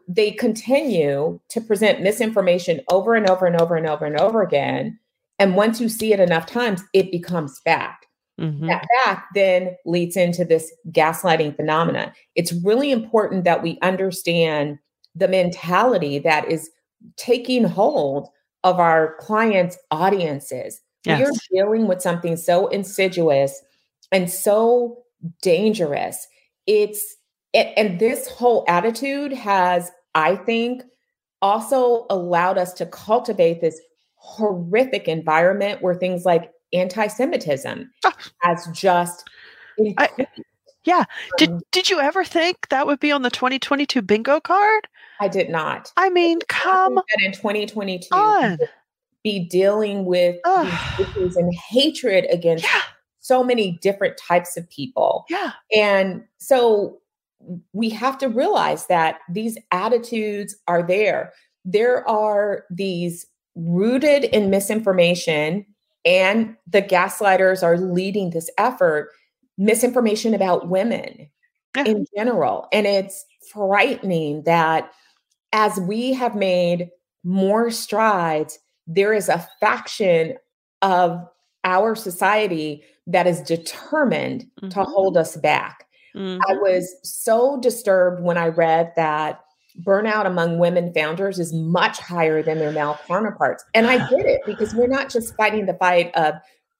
they 0.08 0.31
continue 0.31 1.39
to 1.50 1.62
present 1.62 2.01
misinformation 2.01 2.81
over 2.89 3.15
and 3.15 3.27
over 3.27 3.46
and 3.46 3.60
over 3.60 3.75
and 3.75 3.88
over 3.88 4.05
and 4.05 4.20
over 4.20 4.41
again. 4.41 5.00
And 5.39 5.55
once 5.55 5.81
you 5.81 5.89
see 5.89 6.13
it 6.13 6.20
enough 6.20 6.46
times, 6.46 6.84
it 6.93 7.12
becomes 7.12 7.60
fact. 7.60 8.00
Mm-hmm. 8.39 8.67
That 8.67 8.85
fact 9.03 9.27
then 9.35 9.75
leads 9.85 10.17
into 10.17 10.43
this 10.45 10.71
gaslighting 10.89 11.55
phenomena. 11.55 12.13
It's 12.35 12.53
really 12.53 12.91
important 12.91 13.43
that 13.43 13.61
we 13.61 13.77
understand 13.81 14.79
the 15.13 15.27
mentality 15.27 16.17
that 16.19 16.50
is 16.50 16.69
taking 17.17 17.65
hold 17.65 18.29
of 18.63 18.79
our 18.79 19.15
clients' 19.19 19.77
audiences 19.91 20.81
Yes. 21.05 21.19
You're 21.19 21.65
dealing 21.65 21.88
with 21.88 22.01
something 22.01 22.38
so 22.38 22.67
insidious 22.67 23.61
and 24.11 24.29
so 24.29 25.03
dangerous. 25.41 26.27
It's 26.67 27.17
and 27.53 28.00
this 28.00 28.27
whole 28.29 28.63
attitude 28.67 29.33
has, 29.33 29.91
I 30.15 30.35
think, 30.38 30.83
also 31.41 32.05
allowed 32.09 32.57
us 32.57 32.71
to 32.73 32.85
cultivate 32.85 33.59
this 33.59 33.79
horrific 34.15 35.07
environment 35.07 35.81
where 35.81 35.95
things 35.95 36.23
like 36.23 36.51
anti-Semitism 36.74 37.92
oh. 38.06 38.13
has 38.42 38.68
just 38.74 39.30
I, 39.98 40.10
yeah. 40.84 41.06
Did 41.38 41.62
did 41.72 41.90
you 41.90 42.00
ever 42.00 42.24
think 42.24 42.70
that 42.70 42.88
would 42.88 43.00
be 43.00 43.12
on 43.12 43.22
the 43.22 43.30
2022 43.30 44.01
bingo 44.01 44.40
card? 44.40 44.88
I 45.20 45.28
did 45.28 45.50
not. 45.50 45.92
I 45.98 46.10
mean, 46.10 46.40
come 46.48 47.00
in 47.24 47.32
2022 47.32 48.08
on 48.12 48.58
be 49.24 49.40
dealing 49.40 50.06
with 50.06 50.38
issues 51.00 51.36
and 51.36 51.54
hatred 51.54 52.25
against 52.32 52.63
yeah. 52.63 52.82
so 53.20 53.44
many 53.44 53.78
different 53.82 54.18
types 54.18 54.58
of 54.58 54.70
people. 54.70 55.25
Yeah. 55.30 55.51
And 55.75 56.24
so 56.38 56.98
we 57.74 57.90
have 57.90 58.18
to 58.20 58.28
realize 58.28 58.88
that 58.88 59.20
these 59.30 59.58
attitudes 59.72 60.56
are 60.68 60.84
there. 60.84 61.34
There 61.66 62.08
are 62.08 62.66
these 62.70 63.28
rooted 63.56 64.24
in 64.25 64.50
misinformation, 64.50 65.66
and 66.05 66.55
the 66.67 66.81
gaslighters 66.81 67.63
are 67.63 67.77
leading 67.77 68.31
this 68.31 68.50
effort 68.58 69.12
misinformation 69.58 70.34
about 70.34 70.70
women 70.70 71.29
yeah. 71.75 71.84
in 71.86 72.05
general. 72.15 72.67
And 72.72 72.88
it's 72.88 73.25
frightening 73.51 74.43
that 74.43 74.91
as 75.53 75.79
we 75.79 76.13
have 76.13 76.36
made 76.36 76.89
more 77.24 77.70
strides 77.70 78.58
there 78.88 79.13
is 79.13 79.29
a 79.29 79.48
faction 79.60 80.36
of 80.81 81.25
our 81.63 81.96
society 81.96 82.84
that 83.08 83.27
is 83.27 83.41
determined 83.41 84.41
mm-hmm. 84.41 84.70
to 84.70 84.84
hold 84.84 85.17
us 85.17 85.38
back. 85.38 85.88
Mm-hmm. 86.15 86.41
I 86.48 86.53
was 86.55 86.93
so 87.03 87.60
disturbed 87.60 88.22
when 88.22 88.38
I 88.38 88.48
read 88.48 88.91
that 88.96 89.41
burnout 89.82 90.25
among 90.25 90.60
women 90.60 90.94
founders 90.94 91.40
is 91.40 91.54
much 91.54 92.00
higher 92.00 92.44
than 92.44 92.60
their 92.60 92.72
male 92.72 93.00
counterparts. 93.08 93.63
And 93.74 93.88
I 93.88 93.98
get 94.10 94.25
it 94.25 94.42
because 94.46 94.74
we're 94.74 94.88
not 94.88 95.10
just 95.10 95.36
fighting 95.36 95.66
the 95.66 95.74
fight 95.75 96.13
of 96.16 96.36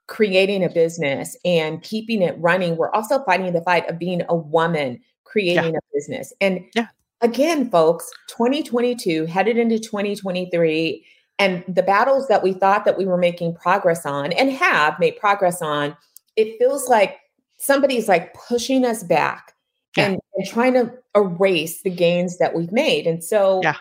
creating 0.08 0.64
a 0.64 0.70
business 0.70 1.38
and 1.46 1.82
keeping 1.82 2.22
it 2.22 2.36
running, 2.40 2.76
we're 2.76 2.92
also 2.92 3.24
fighting 3.24 3.54
the 3.54 3.62
fight 3.62 3.88
of 3.90 3.98
being 3.98 4.22
a 4.28 4.36
woman 4.36 5.00
creating 5.24 5.72
yeah. 5.72 5.78
a 5.78 5.96
business. 5.96 6.34
And 6.42 6.66
yeah. 6.76 6.88
again, 7.22 7.70
folks, 7.70 8.12
2022 8.28 9.26
headed 9.26 9.58
into 9.58 9.80
2023 9.80 11.06
and 11.40 11.64
the 11.68 11.82
battles 11.82 12.28
that 12.28 12.44
we 12.44 12.54
thought 12.54 12.86
that 12.86 12.98
we 12.98 13.06
were 13.06 13.18
making 13.18 13.56
progress 13.56 14.06
on 14.06 14.34
and 14.34 14.52
have 14.52 15.00
made 15.00 15.18
progress 15.18 15.62
on 15.62 15.96
it 16.36 16.58
feels 16.58 16.88
like 16.88 17.20
somebody's 17.58 18.08
like 18.08 18.34
pushing 18.34 18.86
us 18.86 19.04
back 19.04 19.54
yeah. 19.96 20.06
and, 20.06 20.20
and, 20.36 20.48
trying 20.48 20.74
to 20.74 20.92
erase 21.16 21.82
the 21.82 21.90
gains 21.90 22.38
that 22.38 22.56
we've 22.56 22.72
made 22.72 23.08
and 23.08 23.24
so 23.24 23.62
yeah. 23.64 23.76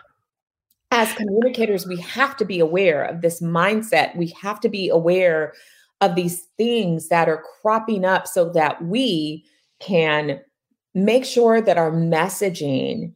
as 0.91 1.13
communicators 1.13 1.87
we 1.87 1.97
have 1.97 2.35
to 2.37 2.45
be 2.45 2.59
aware 2.59 3.03
of 3.03 3.21
this 3.21 3.41
mindset 3.41 4.15
we 4.15 4.27
have 4.41 4.59
to 4.59 4.69
be 4.69 4.89
aware 4.89 5.53
of 6.01 6.15
these 6.15 6.47
things 6.57 7.09
that 7.09 7.29
are 7.29 7.43
cropping 7.61 8.03
up 8.03 8.27
so 8.27 8.49
that 8.49 8.83
we 8.83 9.45
can 9.79 10.39
make 10.93 11.25
sure 11.25 11.61
that 11.61 11.77
our 11.77 11.91
messaging 11.91 13.13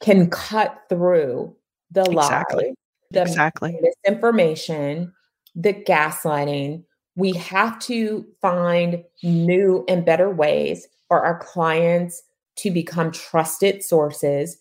can 0.00 0.30
cut 0.30 0.78
through 0.88 1.54
the 1.90 2.02
exactly. 2.02 2.64
lie 2.66 2.74
the 3.10 3.22
exactly. 3.22 3.78
misinformation, 3.80 5.12
the 5.54 5.72
gaslighting. 5.72 6.84
We 7.16 7.32
have 7.32 7.78
to 7.80 8.26
find 8.40 9.02
new 9.22 9.84
and 9.88 10.04
better 10.04 10.30
ways 10.30 10.86
for 11.08 11.24
our 11.24 11.38
clients 11.38 12.22
to 12.56 12.70
become 12.70 13.10
trusted 13.10 13.82
sources. 13.82 14.58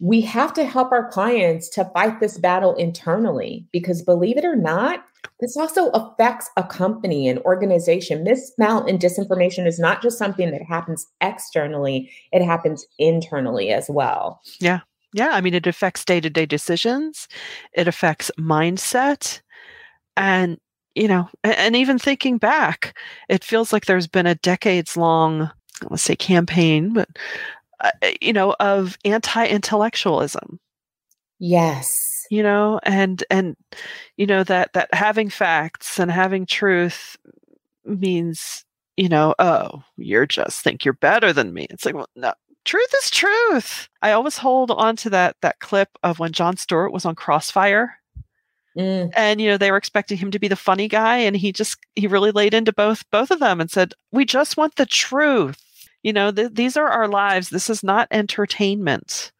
We 0.00 0.22
have 0.22 0.52
to 0.54 0.64
help 0.64 0.92
our 0.92 1.10
clients 1.10 1.68
to 1.70 1.90
fight 1.92 2.20
this 2.20 2.38
battle 2.38 2.74
internally 2.74 3.66
because 3.72 4.02
believe 4.02 4.38
it 4.38 4.44
or 4.44 4.56
not, 4.56 5.04
this 5.40 5.56
also 5.56 5.90
affects 5.90 6.48
a 6.56 6.62
company, 6.62 7.28
and 7.28 7.38
organization. 7.40 8.24
Mismount 8.24 8.88
and 8.88 8.98
disinformation 8.98 9.66
is 9.66 9.78
not 9.78 10.02
just 10.02 10.18
something 10.18 10.50
that 10.50 10.62
happens 10.62 11.06
externally, 11.20 12.10
it 12.32 12.42
happens 12.42 12.86
internally 12.98 13.70
as 13.70 13.88
well. 13.90 14.40
Yeah. 14.60 14.80
Yeah, 15.12 15.30
I 15.32 15.40
mean, 15.40 15.54
it 15.54 15.66
affects 15.66 16.04
day 16.04 16.20
to 16.20 16.30
day 16.30 16.46
decisions, 16.46 17.26
it 17.72 17.88
affects 17.88 18.30
mindset. 18.38 19.40
And, 20.16 20.58
you 20.94 21.08
know, 21.08 21.28
and, 21.42 21.74
even 21.74 21.98
thinking 21.98 22.38
back, 22.38 22.96
it 23.28 23.42
feels 23.42 23.72
like 23.72 23.86
there's 23.86 24.06
been 24.06 24.26
a 24.26 24.36
decades 24.36 24.96
long, 24.96 25.50
let's 25.88 26.02
say, 26.02 26.16
campaign, 26.16 26.92
but, 26.92 27.08
uh, 27.80 27.90
uh 28.02 28.10
you 28.20 28.32
know, 28.32 28.54
of 28.60 28.98
anti 29.04 29.46
intellectualism. 29.46 30.60
Yes. 31.38 32.26
You 32.30 32.42
know, 32.42 32.80
and, 32.84 33.24
and, 33.30 33.56
you 34.16 34.26
know, 34.26 34.44
that, 34.44 34.72
that 34.74 34.92
having 34.92 35.30
facts 35.30 35.98
and 35.98 36.10
having 36.10 36.46
truth 36.46 37.16
means 37.84 38.64
you 38.96 39.08
know, 39.08 39.34
oh, 39.38 39.82
you're 39.96 40.26
just 40.26 40.60
think 40.60 40.84
you're 40.84 40.92
better 40.92 41.32
than 41.32 41.54
me. 41.54 41.66
It's 41.70 41.86
like, 41.86 41.94
well, 41.94 42.10
no, 42.16 42.34
truth 42.66 42.94
is 43.02 43.10
truth. 43.10 43.88
I 44.02 44.12
always 44.12 44.36
hold 44.36 44.70
on 44.70 44.94
to 44.96 45.10
that 45.10 45.36
that 45.40 45.58
clip 45.60 45.88
of 46.02 46.18
when 46.18 46.32
Jon 46.32 46.58
Stewart 46.58 46.92
was 46.92 47.06
on 47.06 47.14
Crossfire. 47.14 47.96
Mm. 48.76 49.10
And 49.16 49.40
you 49.40 49.48
know 49.48 49.56
they 49.56 49.70
were 49.70 49.78
expecting 49.78 50.18
him 50.18 50.30
to 50.30 50.38
be 50.38 50.48
the 50.48 50.54
funny 50.56 50.86
guy, 50.86 51.16
and 51.16 51.34
he 51.34 51.50
just 51.50 51.78
he 51.96 52.06
really 52.06 52.30
laid 52.30 52.52
into 52.52 52.72
both 52.72 53.08
both 53.10 53.30
of 53.30 53.40
them 53.40 53.60
and 53.60 53.70
said, 53.70 53.94
"We 54.12 54.26
just 54.26 54.58
want 54.58 54.76
the 54.76 54.86
truth. 54.86 55.58
You 56.02 56.12
know, 56.12 56.30
th- 56.30 56.52
these 56.54 56.76
are 56.76 56.88
our 56.88 57.08
lives. 57.08 57.50
This 57.50 57.68
is 57.68 57.82
not 57.82 58.08
entertainment. 58.10 59.32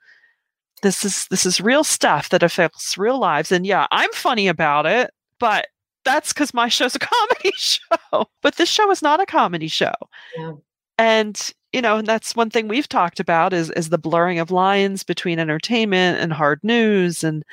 This 0.82 1.04
is 1.04 1.26
this 1.28 1.44
is 1.46 1.60
real 1.60 1.84
stuff 1.84 2.30
that 2.30 2.42
affects 2.42 2.96
real 2.96 3.18
lives. 3.18 3.52
And 3.52 3.66
yeah, 3.66 3.86
I'm 3.90 4.12
funny 4.12 4.48
about 4.48 4.86
it, 4.86 5.10
but 5.38 5.68
that's 6.04 6.32
because 6.32 6.54
my 6.54 6.68
show's 6.68 6.94
a 6.94 6.98
comedy 7.00 7.52
show. 7.56 8.26
But 8.42 8.56
this 8.56 8.68
show 8.68 8.90
is 8.90 9.02
not 9.02 9.20
a 9.20 9.26
comedy 9.26 9.68
show. 9.68 9.94
Yeah. 10.36 10.52
And 10.98 11.52
you 11.72 11.80
know, 11.80 11.98
and 11.98 12.06
that's 12.06 12.34
one 12.34 12.50
thing 12.50 12.66
we've 12.66 12.88
talked 12.88 13.20
about 13.20 13.52
is 13.52 13.70
is 13.70 13.90
the 13.90 13.98
blurring 13.98 14.38
of 14.38 14.50
lines 14.50 15.02
between 15.02 15.38
entertainment 15.38 16.20
and 16.20 16.32
hard 16.32 16.60
news. 16.62 17.22
And 17.22 17.44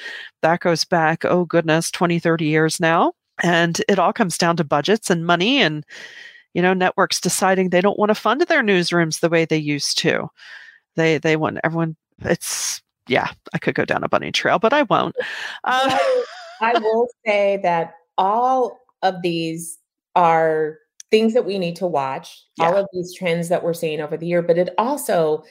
that 0.41 0.61
goes 0.61 0.85
back, 0.85 1.23
oh 1.25 1.45
goodness, 1.45 1.91
20, 1.91 2.19
30 2.19 2.45
years 2.45 2.79
now. 2.79 3.13
And 3.43 3.79
it 3.87 3.99
all 3.99 4.13
comes 4.13 4.37
down 4.37 4.57
to 4.57 4.63
budgets 4.63 5.09
and 5.09 5.25
money 5.25 5.61
and, 5.61 5.85
you 6.53 6.61
know, 6.61 6.73
networks 6.73 7.19
deciding 7.19 7.69
they 7.69 7.81
don't 7.81 7.99
want 7.99 8.09
to 8.09 8.15
fund 8.15 8.41
their 8.41 8.63
newsrooms 8.63 9.19
the 9.19 9.29
way 9.29 9.45
they 9.45 9.57
used 9.57 9.97
to. 9.99 10.29
They 10.95 11.17
they 11.17 11.35
want 11.35 11.59
everyone 11.63 11.95
it's 12.23 12.81
yeah, 13.07 13.31
I 13.53 13.57
could 13.57 13.75
go 13.75 13.85
down 13.85 14.03
a 14.03 14.09
bunny 14.09 14.31
trail, 14.31 14.59
but 14.59 14.73
I 14.73 14.83
won't. 14.83 15.15
Um, 15.63 15.91
I 16.61 16.73
will 16.79 17.07
say 17.25 17.59
that 17.63 17.93
all 18.17 18.79
of 19.01 19.21
these 19.21 19.77
are 20.15 20.79
things 21.09 21.33
that 21.33 21.45
we 21.45 21.57
need 21.57 21.75
to 21.77 21.87
watch, 21.87 22.43
yeah. 22.57 22.65
all 22.65 22.75
of 22.75 22.87
these 22.91 23.13
trends 23.15 23.49
that 23.49 23.63
we're 23.63 23.73
seeing 23.73 24.01
over 24.01 24.17
the 24.17 24.27
year, 24.27 24.41
but 24.41 24.57
it 24.57 24.69
also 24.77 25.43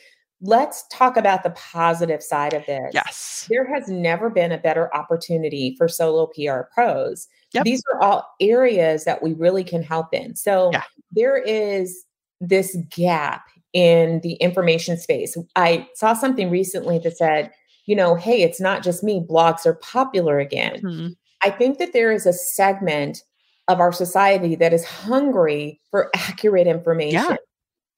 let's 0.42 0.86
talk 0.88 1.16
about 1.16 1.42
the 1.42 1.50
positive 1.50 2.22
side 2.22 2.52
of 2.52 2.66
this. 2.66 2.90
Yes. 2.92 3.46
There 3.48 3.72
has 3.72 3.88
never 3.88 4.28
been 4.28 4.52
a 4.52 4.58
better 4.58 4.94
opportunity 4.94 5.74
for 5.78 5.88
solo 5.88 6.26
PR 6.26 6.62
pros. 6.74 7.28
Yep. 7.52 7.64
These 7.64 7.82
are 7.92 8.00
all 8.02 8.28
areas 8.40 9.04
that 9.04 9.22
we 9.22 9.32
really 9.32 9.64
can 9.64 9.82
help 9.82 10.12
in. 10.12 10.34
So 10.36 10.70
yeah. 10.72 10.82
there 11.12 11.36
is 11.36 12.04
this 12.40 12.76
gap 12.90 13.44
in 13.72 14.20
the 14.22 14.34
information 14.34 14.98
space. 14.98 15.36
I 15.54 15.88
saw 15.94 16.14
something 16.14 16.50
recently 16.50 16.98
that 17.00 17.16
said, 17.16 17.50
you 17.86 17.94
know, 17.94 18.14
hey, 18.14 18.42
it's 18.42 18.60
not 18.60 18.82
just 18.82 19.04
me, 19.04 19.20
blogs 19.20 19.64
are 19.64 19.74
popular 19.74 20.38
again. 20.38 20.80
Mm-hmm. 20.82 21.08
I 21.42 21.50
think 21.50 21.78
that 21.78 21.92
there 21.92 22.12
is 22.12 22.26
a 22.26 22.32
segment 22.32 23.22
of 23.68 23.80
our 23.80 23.92
society 23.92 24.54
that 24.56 24.72
is 24.72 24.84
hungry 24.84 25.80
for 25.90 26.10
accurate 26.16 26.66
information. 26.66 27.20
Yeah. 27.20 27.36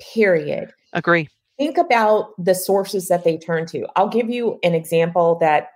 Period. 0.00 0.72
Agree. 0.92 1.28
Think 1.58 1.76
about 1.76 2.32
the 2.38 2.54
sources 2.54 3.08
that 3.08 3.24
they 3.24 3.36
turn 3.36 3.66
to. 3.66 3.86
I'll 3.96 4.08
give 4.08 4.30
you 4.30 4.60
an 4.62 4.74
example 4.74 5.38
that 5.40 5.70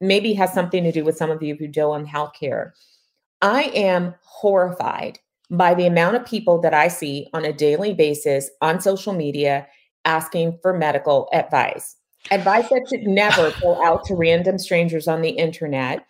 maybe 0.00 0.32
has 0.34 0.52
something 0.52 0.82
to 0.82 0.92
do 0.92 1.04
with 1.04 1.16
some 1.16 1.30
of 1.30 1.42
you 1.42 1.54
who 1.54 1.68
deal 1.68 1.94
in 1.94 2.06
healthcare. 2.06 2.72
I 3.40 3.64
am 3.74 4.14
horrified 4.22 5.18
by 5.50 5.74
the 5.74 5.86
amount 5.86 6.16
of 6.16 6.26
people 6.26 6.60
that 6.60 6.74
I 6.74 6.88
see 6.88 7.28
on 7.32 7.44
a 7.44 7.52
daily 7.52 7.94
basis 7.94 8.50
on 8.60 8.80
social 8.80 9.12
media 9.12 9.66
asking 10.04 10.58
for 10.62 10.76
medical 10.76 11.28
advice. 11.32 11.96
Advice 12.30 12.68
that 12.68 12.86
should 12.88 13.06
never 13.06 13.52
go 13.62 13.82
out 13.82 14.04
to 14.06 14.14
random 14.14 14.58
strangers 14.58 15.08
on 15.08 15.22
the 15.22 15.30
internet. 15.30 16.04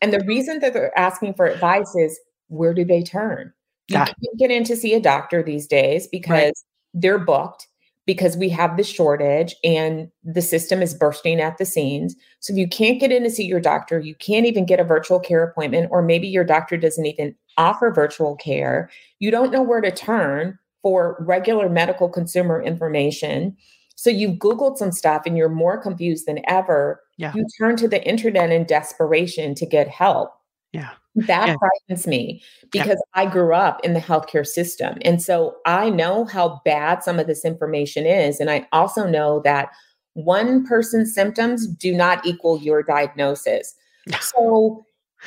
And 0.00 0.12
the 0.12 0.24
reason 0.26 0.60
that 0.60 0.72
they're 0.72 0.96
asking 0.98 1.34
for 1.34 1.46
advice 1.46 1.94
is 1.94 2.18
where 2.48 2.74
do 2.74 2.84
they 2.84 3.02
turn? 3.02 3.52
You 3.88 3.98
yeah. 3.98 4.04
can't 4.06 4.38
get 4.38 4.50
in 4.50 4.64
to 4.64 4.76
see 4.76 4.94
a 4.94 5.00
doctor 5.00 5.42
these 5.42 5.66
days 5.66 6.06
because 6.06 6.30
right. 6.30 6.54
they're 6.94 7.18
booked 7.18 7.66
because 8.10 8.36
we 8.36 8.48
have 8.48 8.76
the 8.76 8.82
shortage 8.82 9.54
and 9.62 10.10
the 10.24 10.42
system 10.42 10.82
is 10.82 10.94
bursting 10.94 11.40
at 11.40 11.58
the 11.58 11.64
seams. 11.64 12.16
So 12.40 12.52
if 12.52 12.58
you 12.58 12.66
can't 12.66 12.98
get 12.98 13.12
in 13.12 13.22
to 13.22 13.30
see 13.30 13.44
your 13.44 13.60
doctor, 13.60 14.00
you 14.00 14.16
can't 14.16 14.46
even 14.46 14.66
get 14.66 14.80
a 14.80 14.84
virtual 14.84 15.20
care 15.20 15.44
appointment, 15.44 15.86
or 15.92 16.02
maybe 16.02 16.26
your 16.26 16.42
doctor 16.42 16.76
doesn't 16.76 17.06
even 17.06 17.36
offer 17.56 17.92
virtual 17.92 18.34
care. 18.34 18.90
You 19.20 19.30
don't 19.30 19.52
know 19.52 19.62
where 19.62 19.80
to 19.80 19.92
turn 19.92 20.58
for 20.82 21.18
regular 21.20 21.68
medical 21.68 22.08
consumer 22.08 22.60
information. 22.60 23.56
So 23.94 24.10
you've 24.10 24.38
Googled 24.40 24.76
some 24.76 24.90
stuff 24.90 25.22
and 25.24 25.36
you're 25.36 25.48
more 25.48 25.80
confused 25.80 26.26
than 26.26 26.40
ever. 26.48 27.00
Yeah. 27.16 27.32
You 27.32 27.46
turn 27.60 27.76
to 27.76 27.86
the 27.86 28.04
internet 28.04 28.50
in 28.50 28.64
desperation 28.64 29.54
to 29.54 29.66
get 29.66 29.86
help. 29.86 30.32
Yeah. 30.72 30.90
That 31.16 31.48
yeah. 31.48 31.56
frightens 31.58 32.06
me 32.06 32.42
because 32.70 33.02
yeah. 33.14 33.22
I 33.22 33.26
grew 33.26 33.52
up 33.52 33.80
in 33.84 33.94
the 33.94 34.00
healthcare 34.00 34.46
system. 34.46 34.98
And 35.02 35.20
so 35.20 35.56
I 35.66 35.90
know 35.90 36.24
how 36.24 36.60
bad 36.64 37.02
some 37.02 37.18
of 37.18 37.26
this 37.26 37.44
information 37.44 38.06
is. 38.06 38.38
And 38.38 38.48
I 38.48 38.68
also 38.72 39.06
know 39.06 39.40
that 39.44 39.70
one 40.14 40.64
person's 40.64 41.12
symptoms 41.12 41.66
do 41.66 41.92
not 41.92 42.24
equal 42.24 42.60
your 42.60 42.82
diagnosis. 42.82 43.74
So 44.20 44.84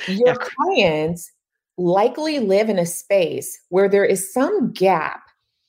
your 0.08 0.28
yeah. 0.28 0.36
clients 0.36 1.32
likely 1.78 2.40
live 2.40 2.70
in 2.70 2.80
a 2.80 2.86
space 2.86 3.60
where 3.70 3.90
there 3.90 4.06
is 4.06 4.34
some 4.34 4.72
gap 4.72 5.22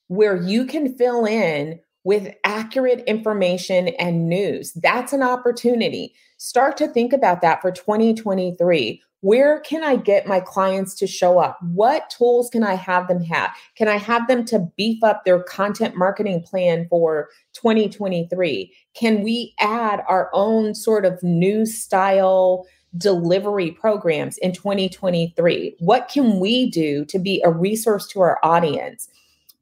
where 0.08 0.36
you 0.36 0.64
can 0.64 0.96
fill 0.96 1.24
in 1.24 1.80
with 2.04 2.34
accurate 2.44 3.02
information 3.06 3.88
and 3.98 4.28
news. 4.28 4.72
That's 4.74 5.12
an 5.12 5.22
opportunity. 5.22 6.14
Start 6.36 6.76
to 6.76 6.88
think 6.88 7.12
about 7.12 7.40
that 7.40 7.62
for 7.62 7.70
2023 7.70 9.02
where 9.24 9.60
can 9.60 9.82
I 9.82 9.96
get 9.96 10.26
my 10.26 10.38
clients 10.38 10.94
to 10.96 11.06
show 11.06 11.38
up? 11.38 11.58
What 11.62 12.10
tools 12.10 12.50
can 12.50 12.62
I 12.62 12.74
have 12.74 13.08
them 13.08 13.24
have? 13.24 13.56
Can 13.74 13.88
I 13.88 13.96
have 13.96 14.28
them 14.28 14.44
to 14.44 14.68
beef 14.76 15.02
up 15.02 15.24
their 15.24 15.42
content 15.42 15.96
marketing 15.96 16.42
plan 16.42 16.86
for 16.90 17.30
2023? 17.54 18.70
Can 18.92 19.22
we 19.22 19.54
add 19.60 20.02
our 20.08 20.28
own 20.34 20.74
sort 20.74 21.06
of 21.06 21.22
new 21.22 21.64
style 21.64 22.66
delivery 22.98 23.70
programs 23.70 24.36
in 24.38 24.52
2023? 24.52 25.76
What 25.78 26.10
can 26.12 26.38
we 26.38 26.68
do 26.68 27.06
to 27.06 27.18
be 27.18 27.42
a 27.46 27.50
resource 27.50 28.06
to 28.08 28.20
our 28.20 28.38
audience? 28.44 29.08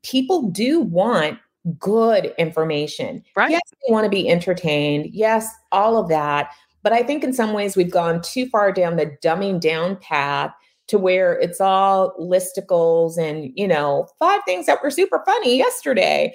People 0.03 0.51
do 0.51 0.81
want 0.81 1.39
good 1.79 2.35
information. 2.37 3.23
Right. 3.37 3.53
Yes, 3.53 3.63
they 3.71 3.93
want 3.93 4.07
to 4.07 4.11
be 4.11 4.29
entertained. 4.29 5.11
Yes, 5.13 5.49
all 5.71 5.97
of 5.97 6.09
that. 6.09 6.53
But 6.83 6.93
I 6.93 7.03
think 7.03 7.23
in 7.25 7.33
some 7.33 7.53
ways 7.53 7.77
we've 7.77 7.91
gone 7.91 8.21
too 8.23 8.47
far 8.47 8.73
down 8.73 8.97
the 8.97 9.17
dumbing 9.23 9.61
down 9.61 9.97
path 9.97 10.53
to 10.89 10.99
where 10.99 11.39
it's 11.39 11.61
all 11.61 12.15
listicles 12.19 13.17
and, 13.17 13.53
you 13.55 13.69
know, 13.69 14.09
five 14.19 14.41
things 14.45 14.67
that 14.67 14.83
were 14.83 14.91
super 14.91 15.23
funny 15.25 15.57
yesterday. 15.57 16.35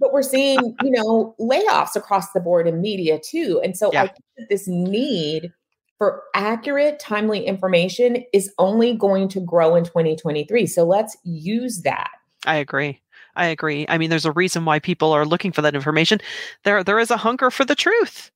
But 0.00 0.12
we're 0.12 0.22
seeing, 0.22 0.76
you 0.82 0.90
know, 0.90 1.34
layoffs 1.38 1.96
across 1.96 2.32
the 2.32 2.40
board 2.40 2.66
in 2.66 2.80
media 2.80 3.18
too. 3.18 3.60
And 3.62 3.76
so 3.76 3.92
yeah. 3.92 4.04
I 4.04 4.06
think 4.06 4.24
that 4.36 4.48
this 4.48 4.66
need 4.66 5.52
for 5.98 6.22
accurate, 6.34 6.98
timely 6.98 7.46
information 7.46 8.24
is 8.32 8.52
only 8.58 8.94
going 8.94 9.28
to 9.28 9.40
grow 9.40 9.76
in 9.76 9.84
2023. 9.84 10.66
So 10.66 10.84
let's 10.84 11.16
use 11.22 11.82
that. 11.82 12.10
I 12.44 12.56
agree. 12.56 13.00
I 13.36 13.46
agree. 13.46 13.86
I 13.88 13.98
mean, 13.98 14.10
there's 14.10 14.24
a 14.24 14.32
reason 14.32 14.64
why 14.64 14.78
people 14.78 15.12
are 15.12 15.24
looking 15.24 15.52
for 15.52 15.62
that 15.62 15.74
information. 15.74 16.20
There, 16.64 16.82
there 16.82 16.98
is 16.98 17.10
a 17.10 17.16
hunger 17.16 17.50
for 17.50 17.64
the 17.64 17.76
truth. 17.76 18.30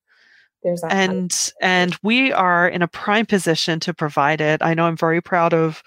There's 0.66 0.80
that 0.80 0.92
and 0.92 1.52
and 1.60 1.96
we 2.02 2.32
are 2.32 2.68
in 2.68 2.82
a 2.82 2.88
prime 2.88 3.24
position 3.24 3.78
to 3.80 3.94
provide 3.94 4.40
it. 4.40 4.60
I 4.62 4.74
know 4.74 4.86
I'm 4.86 4.96
very 4.96 5.20
proud 5.20 5.54
of, 5.54 5.80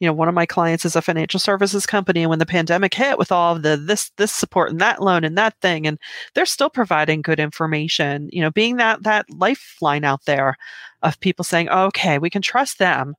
you 0.00 0.08
know, 0.08 0.12
one 0.12 0.26
of 0.26 0.34
my 0.34 0.46
clients 0.46 0.84
is 0.84 0.96
a 0.96 1.00
financial 1.00 1.38
services 1.38 1.86
company, 1.86 2.22
and 2.22 2.30
when 2.30 2.40
the 2.40 2.44
pandemic 2.44 2.92
hit 2.92 3.18
with 3.18 3.30
all 3.30 3.56
the 3.56 3.76
this 3.76 4.10
this 4.16 4.32
support 4.32 4.72
and 4.72 4.80
that 4.80 5.00
loan 5.00 5.22
and 5.22 5.38
that 5.38 5.54
thing, 5.60 5.86
and 5.86 5.96
they're 6.34 6.44
still 6.44 6.68
providing 6.68 7.22
good 7.22 7.38
information. 7.38 8.28
You 8.32 8.42
know, 8.42 8.50
being 8.50 8.78
that 8.78 9.04
that 9.04 9.26
lifeline 9.30 10.02
out 10.02 10.24
there 10.24 10.56
of 11.02 11.20
people 11.20 11.44
saying, 11.44 11.68
okay, 11.68 12.18
we 12.18 12.28
can 12.28 12.42
trust 12.42 12.80
them. 12.80 13.14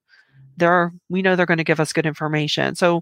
They're 0.58 0.92
we 1.10 1.22
know 1.22 1.38
they're 1.38 1.46
going 1.46 1.58
to 1.60 1.64
give 1.64 1.80
us 1.80 1.94
good 1.94 2.06
information. 2.06 2.76
So, 2.76 3.02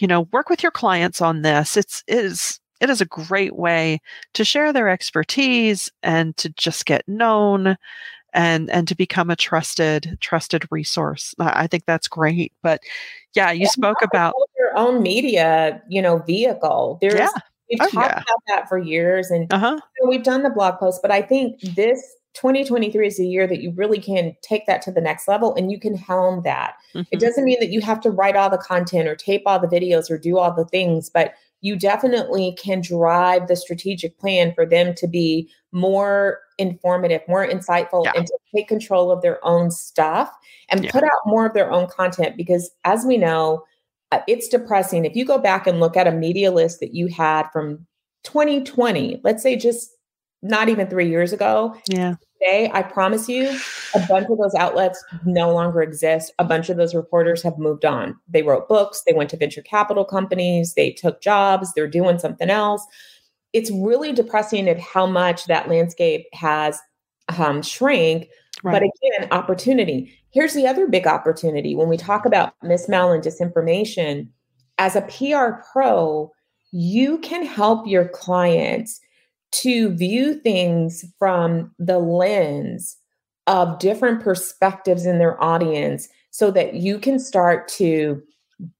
you 0.00 0.06
know, 0.06 0.22
work 0.32 0.48
with 0.48 0.62
your 0.62 0.72
clients 0.72 1.20
on 1.20 1.42
this. 1.42 1.76
It's 1.76 2.02
it 2.06 2.24
is 2.24 2.60
it 2.80 2.90
is 2.90 3.00
a 3.00 3.06
great 3.06 3.56
way 3.56 4.00
to 4.34 4.44
share 4.44 4.72
their 4.72 4.88
expertise 4.88 5.90
and 6.02 6.36
to 6.36 6.48
just 6.50 6.86
get 6.86 7.06
known 7.08 7.76
and 8.32 8.70
and 8.70 8.86
to 8.88 8.94
become 8.94 9.30
a 9.30 9.36
trusted 9.36 10.18
trusted 10.20 10.66
resource 10.70 11.34
i 11.38 11.66
think 11.66 11.84
that's 11.86 12.08
great 12.08 12.52
but 12.62 12.80
yeah 13.34 13.50
you 13.50 13.66
spoke 13.66 13.98
about 14.02 14.34
your 14.58 14.76
own 14.76 15.02
media 15.02 15.82
you 15.88 16.02
know 16.02 16.18
vehicle 16.18 16.98
there's 17.00 17.14
yeah. 17.14 17.28
we've 17.70 17.78
oh, 17.80 17.88
talked 17.88 18.14
yeah. 18.14 18.22
about 18.22 18.42
that 18.48 18.68
for 18.68 18.78
years 18.78 19.30
and 19.30 19.52
uh-huh. 19.52 19.78
you 19.98 20.04
know, 20.04 20.10
we've 20.10 20.22
done 20.22 20.42
the 20.42 20.50
blog 20.50 20.78
post 20.78 21.00
but 21.02 21.10
i 21.10 21.22
think 21.22 21.60
this 21.74 22.02
2023 22.34 23.06
is 23.06 23.16
the 23.16 23.26
year 23.26 23.46
that 23.46 23.62
you 23.62 23.72
really 23.74 23.98
can 23.98 24.36
take 24.42 24.66
that 24.66 24.82
to 24.82 24.92
the 24.92 25.00
next 25.00 25.26
level 25.26 25.54
and 25.54 25.72
you 25.72 25.80
can 25.80 25.96
helm 25.96 26.42
that. 26.42 26.74
Mm-hmm. 26.94 27.08
It 27.10 27.18
doesn't 27.18 27.44
mean 27.44 27.56
that 27.60 27.70
you 27.70 27.80
have 27.80 27.98
to 28.02 28.10
write 28.10 28.36
all 28.36 28.50
the 28.50 28.58
content 28.58 29.08
or 29.08 29.16
tape 29.16 29.42
all 29.46 29.58
the 29.58 29.66
videos 29.66 30.10
or 30.10 30.18
do 30.18 30.36
all 30.36 30.52
the 30.52 30.66
things, 30.66 31.08
but 31.08 31.32
you 31.66 31.74
definitely 31.74 32.56
can 32.56 32.80
drive 32.80 33.48
the 33.48 33.56
strategic 33.56 34.16
plan 34.20 34.54
for 34.54 34.64
them 34.64 34.94
to 34.94 35.08
be 35.08 35.50
more 35.72 36.38
informative, 36.58 37.20
more 37.26 37.44
insightful, 37.44 38.04
yeah. 38.04 38.12
and 38.14 38.24
to 38.24 38.38
take 38.54 38.68
control 38.68 39.10
of 39.10 39.20
their 39.20 39.44
own 39.44 39.72
stuff 39.72 40.30
and 40.68 40.84
yeah. 40.84 40.92
put 40.92 41.02
out 41.02 41.10
more 41.26 41.44
of 41.44 41.54
their 41.54 41.68
own 41.72 41.88
content. 41.88 42.36
Because 42.36 42.70
as 42.84 43.04
we 43.04 43.16
know, 43.16 43.64
uh, 44.12 44.20
it's 44.28 44.46
depressing. 44.46 45.04
If 45.04 45.16
you 45.16 45.24
go 45.24 45.38
back 45.38 45.66
and 45.66 45.80
look 45.80 45.96
at 45.96 46.06
a 46.06 46.12
media 46.12 46.52
list 46.52 46.78
that 46.78 46.94
you 46.94 47.08
had 47.08 47.48
from 47.52 47.84
2020, 48.22 49.20
let's 49.24 49.42
say 49.42 49.56
just 49.56 49.90
not 50.42 50.68
even 50.68 50.86
three 50.86 51.08
years 51.08 51.32
ago. 51.32 51.74
Yeah 51.88 52.14
I 52.72 52.82
promise 52.82 53.28
you, 53.28 53.48
a 53.94 54.00
bunch 54.06 54.28
of 54.30 54.38
those 54.38 54.54
outlets 54.54 55.02
no 55.24 55.52
longer 55.52 55.82
exist. 55.82 56.32
A 56.38 56.44
bunch 56.44 56.68
of 56.68 56.76
those 56.76 56.94
reporters 56.94 57.42
have 57.42 57.58
moved 57.58 57.84
on. 57.84 58.16
They 58.28 58.42
wrote 58.42 58.68
books, 58.68 59.02
they 59.06 59.12
went 59.12 59.30
to 59.30 59.36
venture 59.36 59.62
capital 59.62 60.04
companies, 60.04 60.74
they 60.74 60.92
took 60.92 61.20
jobs, 61.20 61.72
they're 61.74 61.88
doing 61.88 62.18
something 62.18 62.50
else. 62.50 62.84
It's 63.52 63.70
really 63.70 64.12
depressing 64.12 64.68
at 64.68 64.78
how 64.78 65.06
much 65.06 65.46
that 65.46 65.68
landscape 65.68 66.26
has 66.32 66.80
um, 67.38 67.62
shrank. 67.62 68.28
Right. 68.62 68.72
But 68.72 68.82
again, 68.82 69.28
opportunity. 69.32 70.12
Here's 70.30 70.54
the 70.54 70.66
other 70.66 70.86
big 70.86 71.06
opportunity 71.06 71.74
when 71.74 71.88
we 71.88 71.96
talk 71.96 72.26
about 72.26 72.54
mismail 72.62 73.14
and 73.14 73.22
disinformation. 73.22 74.28
As 74.78 74.94
a 74.94 75.02
PR 75.02 75.62
pro, 75.72 76.30
you 76.72 77.18
can 77.18 77.44
help 77.44 77.86
your 77.86 78.08
clients 78.08 79.00
to 79.62 79.90
view 79.90 80.34
things 80.34 81.04
from 81.18 81.72
the 81.78 81.98
lens 81.98 82.96
of 83.46 83.78
different 83.78 84.22
perspectives 84.22 85.06
in 85.06 85.18
their 85.18 85.42
audience 85.42 86.08
so 86.30 86.50
that 86.50 86.74
you 86.74 86.98
can 86.98 87.18
start 87.18 87.68
to 87.68 88.22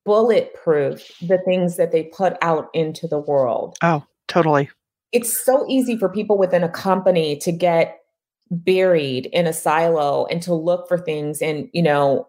bulletproof 0.04 1.10
the 1.20 1.38
things 1.38 1.76
that 1.76 1.92
they 1.92 2.04
put 2.04 2.36
out 2.42 2.68
into 2.74 3.06
the 3.06 3.18
world. 3.18 3.76
Oh, 3.82 4.04
totally. 4.28 4.68
It's 5.12 5.44
so 5.44 5.64
easy 5.68 5.96
for 5.96 6.08
people 6.08 6.36
within 6.36 6.64
a 6.64 6.68
company 6.68 7.36
to 7.38 7.52
get 7.52 7.98
buried 8.50 9.26
in 9.26 9.46
a 9.46 9.52
silo 9.52 10.26
and 10.26 10.42
to 10.42 10.54
look 10.54 10.88
for 10.88 10.98
things 10.98 11.42
and 11.42 11.68
you 11.72 11.82
know 11.82 12.28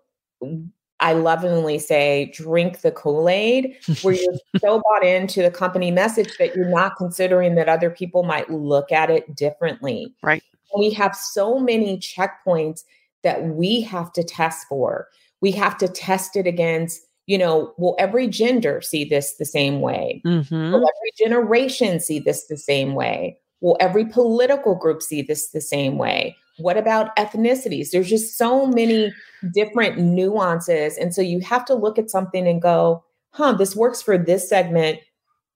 I 1.00 1.14
lovingly 1.14 1.78
say 1.78 2.32
drink 2.34 2.82
the 2.82 2.92
Kool-Aid 2.92 3.78
where 4.02 4.16
you're 4.16 4.34
so 4.60 4.82
bought 4.82 5.06
into 5.06 5.42
the 5.42 5.52
company 5.52 5.92
message 5.92 6.38
that 6.40 6.56
you're 6.56 6.70
not 6.70 6.96
considering 6.98 7.56
that 7.56 7.70
other 7.70 7.90
people 7.90 8.24
might 8.24 8.50
look 8.50 8.92
at 8.92 9.10
it 9.10 9.36
differently. 9.36 10.14
Right. 10.24 10.44
we 10.76 10.92
have 10.92 11.16
so 11.16 11.60
many 11.60 11.98
checkpoints 11.98 12.84
that 13.24 13.44
we 13.46 13.82
have 13.82 14.12
to 14.14 14.24
test 14.24 14.68
for. 14.68 15.08
We 15.42 15.52
have 15.52 15.78
to 15.80 15.88
test 15.88 16.36
it 16.36 16.48
against, 16.48 17.02
you 17.28 17.38
know, 17.38 17.74
will 17.78 17.96
every 18.00 18.28
gender 18.28 18.82
see 18.82 19.06
this 19.06 19.36
the 19.36 19.46
same 19.46 19.82
way? 19.82 20.22
Mm-hmm. 20.26 20.72
Will 20.72 20.90
every 20.90 21.12
generation 21.18 22.00
see 22.00 22.20
this 22.20 22.46
the 22.46 22.58
same 22.58 22.96
way? 22.96 23.38
Will 23.62 23.78
every 23.80 24.06
political 24.06 24.76
group 24.76 25.02
see 25.02 25.22
this 25.22 25.50
the 25.50 25.62
same 25.62 25.98
way? 25.98 26.36
What 26.58 26.78
about 26.78 27.16
ethnicities? 27.18 27.92
There's 27.92 28.10
just 28.10 28.38
so 28.38 28.66
many 28.66 29.14
different 29.54 30.00
nuances. 30.00 30.98
And 30.98 31.14
so 31.14 31.22
you 31.22 31.40
have 31.42 31.66
to 31.66 31.76
look 31.76 31.98
at 32.00 32.10
something 32.10 32.48
and 32.48 32.62
go, 32.62 33.04
huh, 33.32 33.54
this 33.54 33.76
works 33.76 34.02
for 34.02 34.18
this 34.18 34.50
segment, 34.50 35.00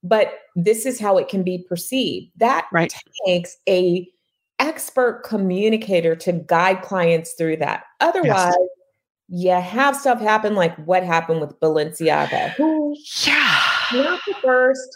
but 0.04 0.34
this 0.56 0.86
is 0.86 1.00
how 1.00 1.18
it 1.18 1.28
can 1.28 1.44
be 1.44 1.66
perceived. 1.68 2.32
That 2.38 2.68
right. 2.72 2.94
takes 3.26 3.58
a 3.68 4.08
expert 4.60 5.24
communicator 5.26 6.16
to 6.16 6.34
guide 6.34 6.84
clients 6.84 7.34
through 7.34 7.58
that. 7.58 7.84
Otherwise, 8.00 8.56
yes. 9.28 9.40
you 9.46 9.52
have 9.52 9.96
stuff 9.96 10.22
happen 10.22 10.56
like 10.56 10.76
what 10.86 11.04
happened 11.04 11.42
with 11.42 11.60
Balenciaga, 11.60 12.52
who 12.52 12.96
yeah. 13.26 13.60
not 13.94 14.20
the 14.28 14.36
first 14.44 14.96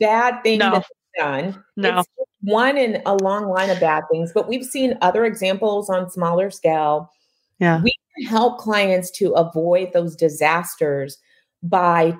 bad 0.00 0.42
thing 0.42 0.58
no. 0.58 0.72
that's 0.72 0.90
done. 1.18 1.62
No. 1.76 1.98
It's 1.98 2.08
one 2.46 2.78
in 2.78 3.02
a 3.04 3.16
long 3.16 3.48
line 3.48 3.70
of 3.70 3.80
bad 3.80 4.04
things, 4.10 4.30
but 4.32 4.48
we've 4.48 4.64
seen 4.64 4.96
other 5.02 5.24
examples 5.24 5.90
on 5.90 6.10
smaller 6.10 6.50
scale. 6.50 7.10
Yeah. 7.58 7.82
We 7.82 7.92
can 8.16 8.26
help 8.26 8.58
clients 8.58 9.10
to 9.18 9.32
avoid 9.32 9.92
those 9.92 10.14
disasters 10.14 11.18
by 11.62 12.14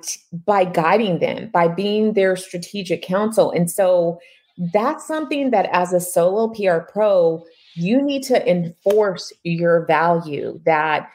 by 0.44 0.64
guiding 0.64 1.20
them, 1.20 1.50
by 1.52 1.68
being 1.68 2.14
their 2.14 2.34
strategic 2.34 3.02
counsel. 3.02 3.52
And 3.52 3.70
so 3.70 4.18
that's 4.72 5.06
something 5.06 5.50
that 5.50 5.68
as 5.72 5.92
a 5.92 6.00
solo 6.00 6.48
PR 6.48 6.78
pro, 6.78 7.44
you 7.74 8.02
need 8.02 8.22
to 8.24 8.50
enforce 8.50 9.32
your 9.44 9.86
value 9.86 10.60
that 10.64 11.08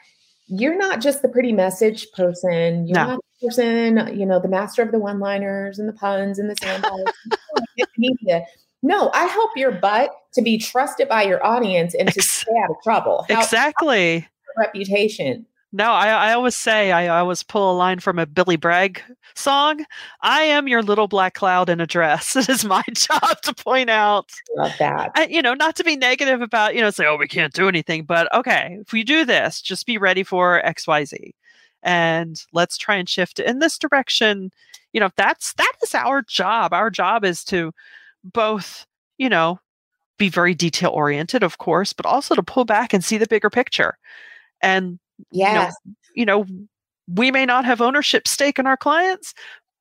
you're 0.46 0.76
not 0.76 1.00
just 1.00 1.20
the 1.20 1.28
pretty 1.28 1.52
message 1.52 2.06
person. 2.12 2.86
You're 2.86 2.98
no. 2.98 3.06
not 3.06 3.20
the 3.40 3.46
person, 3.46 4.18
you 4.18 4.24
know, 4.24 4.40
the 4.40 4.48
master 4.48 4.82
of 4.82 4.92
the 4.92 4.98
one-liners 4.98 5.78
and 5.78 5.88
the 5.88 5.92
puns 5.92 6.38
and 6.38 6.48
the 6.48 6.54
soundbites. 6.54 7.12
no, 8.82 9.10
I 9.14 9.24
help 9.24 9.50
your 9.56 9.72
butt 9.72 10.10
to 10.34 10.42
be 10.42 10.58
trusted 10.58 11.08
by 11.08 11.22
your 11.22 11.44
audience 11.44 11.94
and 11.94 12.08
to 12.08 12.18
Ex- 12.18 12.30
stay 12.30 12.52
out 12.64 12.70
of 12.70 12.76
trouble. 12.82 13.24
How, 13.28 13.40
exactly. 13.40 14.26
reputation. 14.58 15.46
No, 15.74 15.92
I, 15.92 16.08
I 16.08 16.32
always 16.34 16.54
say, 16.54 16.92
I, 16.92 17.04
I 17.04 17.20
always 17.20 17.42
pull 17.42 17.72
a 17.72 17.74
line 17.74 17.98
from 18.00 18.18
a 18.18 18.26
Billy 18.26 18.56
Bragg 18.56 19.00
song. 19.34 19.86
I 20.20 20.42
am 20.42 20.68
your 20.68 20.82
little 20.82 21.08
black 21.08 21.32
cloud 21.32 21.70
in 21.70 21.80
a 21.80 21.86
dress. 21.86 22.36
It 22.42 22.48
is 22.50 22.64
my 22.64 22.82
job 22.92 23.40
to 23.42 23.54
point 23.54 23.88
out. 23.88 24.30
Love 24.56 24.74
that. 24.78 25.12
I, 25.14 25.26
you 25.26 25.40
know, 25.40 25.54
not 25.54 25.76
to 25.76 25.84
be 25.84 25.96
negative 25.96 26.42
about, 26.42 26.74
you 26.74 26.82
know, 26.82 26.90
say, 26.90 27.06
oh, 27.06 27.16
we 27.16 27.28
can't 27.28 27.54
do 27.54 27.68
anything. 27.68 28.04
But 28.04 28.32
okay, 28.34 28.78
if 28.82 28.92
we 28.92 29.02
do 29.02 29.24
this, 29.24 29.62
just 29.62 29.86
be 29.86 29.96
ready 29.96 30.24
for 30.24 30.60
XYZ. 30.62 31.32
And 31.82 32.42
let's 32.52 32.76
try 32.76 32.96
and 32.96 33.08
shift 33.08 33.38
in 33.38 33.60
this 33.60 33.78
direction. 33.78 34.50
You 34.92 35.00
know, 35.00 35.10
that's 35.16 35.54
that 35.54 35.72
is 35.82 35.94
our 35.94 36.20
job. 36.20 36.74
Our 36.74 36.90
job 36.90 37.24
is 37.24 37.44
to 37.44 37.72
both, 38.24 38.86
you 39.18 39.28
know, 39.28 39.60
be 40.18 40.28
very 40.28 40.54
detail 40.54 40.90
oriented, 40.90 41.42
of 41.42 41.58
course, 41.58 41.92
but 41.92 42.06
also 42.06 42.34
to 42.34 42.42
pull 42.42 42.64
back 42.64 42.92
and 42.92 43.04
see 43.04 43.18
the 43.18 43.26
bigger 43.26 43.50
picture. 43.50 43.98
And 44.60 44.98
Yes. 45.30 45.74
You 46.14 46.24
know, 46.26 46.44
you 46.44 46.46
know, 46.46 46.66
we 47.08 47.30
may 47.30 47.46
not 47.46 47.64
have 47.64 47.80
ownership 47.80 48.26
stake 48.26 48.58
in 48.58 48.66
our 48.66 48.76
clients, 48.76 49.34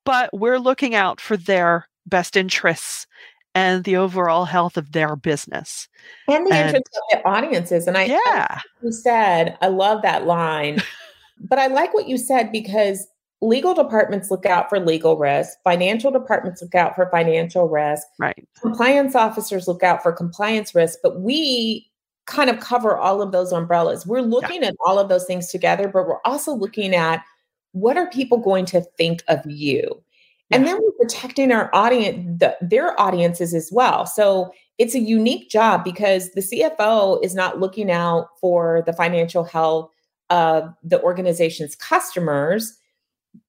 but 0.06 0.30
we're 0.34 0.60
looking 0.60 0.96
out 0.96 1.22
for 1.22 1.38
their 1.38 1.88
best 2.06 2.36
interests 2.36 3.08
and 3.54 3.84
the 3.84 3.98
overall 3.98 4.46
health 4.46 4.78
of 4.78 4.94
their 4.94 5.16
business 5.16 5.90
and 6.28 6.48
the 6.48 6.54
and, 6.54 6.68
interest 6.68 6.90
of 6.96 7.04
their 7.12 7.28
audiences. 7.28 7.86
And 7.86 7.98
I, 7.98 8.04
yeah, 8.04 8.60
you 8.82 8.92
said, 8.92 9.58
I 9.62 9.68
love 9.68 10.02
that 10.04 10.26
line, 10.26 10.82
but 11.40 11.60
I 11.60 11.68
like 11.68 11.94
what 11.94 12.08
you 12.08 12.18
said 12.18 12.52
because 12.52 13.08
legal 13.42 13.74
departments 13.74 14.30
look 14.30 14.46
out 14.46 14.70
for 14.70 14.80
legal 14.80 15.18
risk, 15.18 15.58
financial 15.64 16.12
departments 16.12 16.62
look 16.62 16.76
out 16.76 16.96
for 16.96 17.10
financial 17.10 17.68
risk, 17.68 18.06
right? 18.20 18.48
Compliance 18.62 19.16
officers 19.16 19.68
look 19.68 19.84
out 19.84 20.04
for 20.04 20.12
compliance 20.12 20.76
risk, 20.76 21.00
but 21.02 21.22
we 21.22 21.90
kind 22.28 22.50
of 22.50 22.60
cover 22.60 22.96
all 22.96 23.22
of 23.22 23.32
those 23.32 23.52
umbrellas. 23.52 24.06
We're 24.06 24.22
looking 24.22 24.62
yeah. 24.62 24.70
at 24.70 24.76
all 24.86 25.00
of 25.00 25.10
those 25.10 25.26
things 25.26 25.48
together, 25.48 25.88
but 25.88 26.08
we're 26.08 26.22
also 26.24 26.54
looking 26.54 26.94
at 26.94 27.24
what 27.72 27.98
are 27.98 28.10
people 28.10 28.38
going 28.38 28.66
to 28.66 28.82
think 28.98 29.24
of 29.28 29.40
you? 29.46 30.04
Yeah. 30.50 30.58
And 30.58 30.68
then 30.68 30.80
we're 30.82 31.06
protecting 31.06 31.52
our 31.52 31.70
audience, 31.74 32.40
the, 32.40 32.58
their 32.62 33.00
audiences 33.00 33.54
as 33.54 33.70
well. 33.72 34.06
So 34.06 34.54
it's 34.78 34.94
a 34.94 35.00
unique 35.00 35.50
job 35.50 35.84
because 35.84 36.32
the 36.32 36.42
CFO 36.42 37.24
is 37.24 37.34
not 37.34 37.60
looking 37.60 37.90
out 37.90 38.28
for 38.40 38.84
the 38.86 38.94
financial 38.94 39.44
health 39.44 39.90
of 40.30 40.74
the 40.84 41.02
organization's 41.02 41.76
customers, 41.76 42.78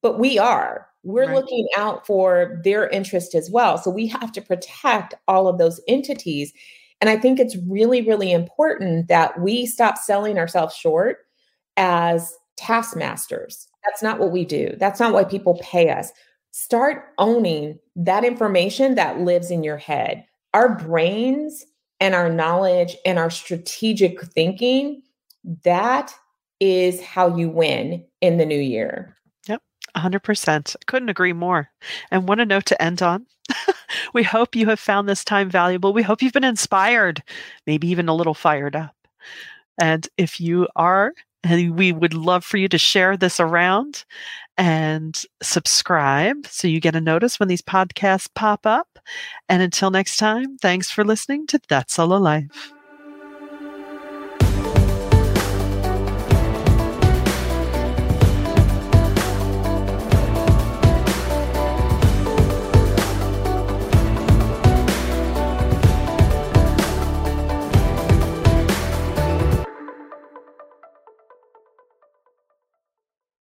but 0.01 0.19
we 0.19 0.39
are. 0.39 0.87
We're 1.05 1.27
right. 1.27 1.35
looking 1.35 1.67
out 1.77 2.07
for 2.07 2.61
their 2.63 2.89
interest 2.89 3.35
as 3.35 3.51
well. 3.51 3.79
So 3.79 3.91
we 3.91 4.07
have 4.09 4.33
to 4.33 4.41
protect 4.41 5.15
all 5.27 5.49
of 5.49 5.59
those 5.59 5.81
entities. 5.89 6.53
And 7.01 7.11
I 7.11 7.17
think 7.17 7.41
it's 7.41 7.57
really, 7.69 8.03
really 8.03 8.31
important 8.31 9.09
that 9.09 9.41
we 9.41 9.67
stop 9.67 9.99
selling 9.99 10.39
ourselves 10.39 10.75
short 10.77 11.19
as 11.77 12.33
taskmasters. 12.57 13.67
That's 13.85 14.03
not 14.03 14.21
what 14.21 14.31
we 14.31 14.45
do. 14.45 14.77
That's 14.79 15.01
not 15.01 15.13
why 15.13 15.25
people 15.25 15.59
pay 15.61 15.91
us. 15.91 16.13
Start 16.53 17.07
owning 17.19 17.79
that 17.97 18.25
information 18.25 18.95
that 18.95 19.21
lives 19.21 19.51
in 19.51 19.65
your 19.65 19.79
head. 19.79 20.25
Our 20.55 20.77
brains 20.77 21.65
and 21.99 22.15
our 22.15 22.29
knowledge 22.29 22.97
and 23.05 23.19
our 23.19 23.31
strategic 23.31 24.23
thinking, 24.23 25.03
that 25.65 26.15
is 26.61 27.03
how 27.03 27.37
you 27.37 27.49
win 27.49 28.05
in 28.21 28.37
the 28.37 28.47
new 28.47 28.61
year. 28.61 29.17
100%. 29.97 30.77
Couldn't 30.87 31.09
agree 31.09 31.33
more. 31.33 31.71
And 32.11 32.29
what 32.29 32.41
a 32.41 32.47
note 32.47 32.67
to 32.67 32.83
end 32.83 33.03
on. 33.03 33.27
we 34.15 34.23
hope 34.23 34.57
you 34.57 34.67
have 34.67 34.81
found 34.81 35.09
this 35.09 35.25
time 35.25 35.51
valuable. 35.51 35.93
We 35.93 36.03
hope 36.03 36.23
you've 36.23 36.33
been 36.33 36.45
inspired, 36.45 37.23
maybe 37.67 37.89
even 37.89 38.09
a 38.09 38.15
little 38.15 38.35
fired 38.35 38.77
up. 38.77 38.95
And 39.81 40.09
if 40.17 40.41
you 40.41 40.69
are, 40.77 41.13
we 41.49 41.93
would 41.93 42.15
love 42.15 42.45
for 42.45 42.57
you 42.57 42.69
to 42.69 42.79
share 42.79 43.17
this 43.17 43.41
around 43.41 44.05
and 44.57 45.21
subscribe 45.43 46.47
so 46.47 46.69
you 46.69 46.79
get 46.79 46.95
a 46.95 47.01
notice 47.01 47.41
when 47.41 47.49
these 47.49 47.63
podcasts 47.63 48.29
pop 48.35 48.67
up. 48.67 48.99
And 49.49 49.63
until 49.63 49.91
next 49.91 50.17
time, 50.17 50.57
thanks 50.59 50.91
for 50.91 51.05
listening 51.05 51.47
to 51.49 51.61
That's 51.69 51.95
Solo 51.95 52.19
Life. 52.19 52.73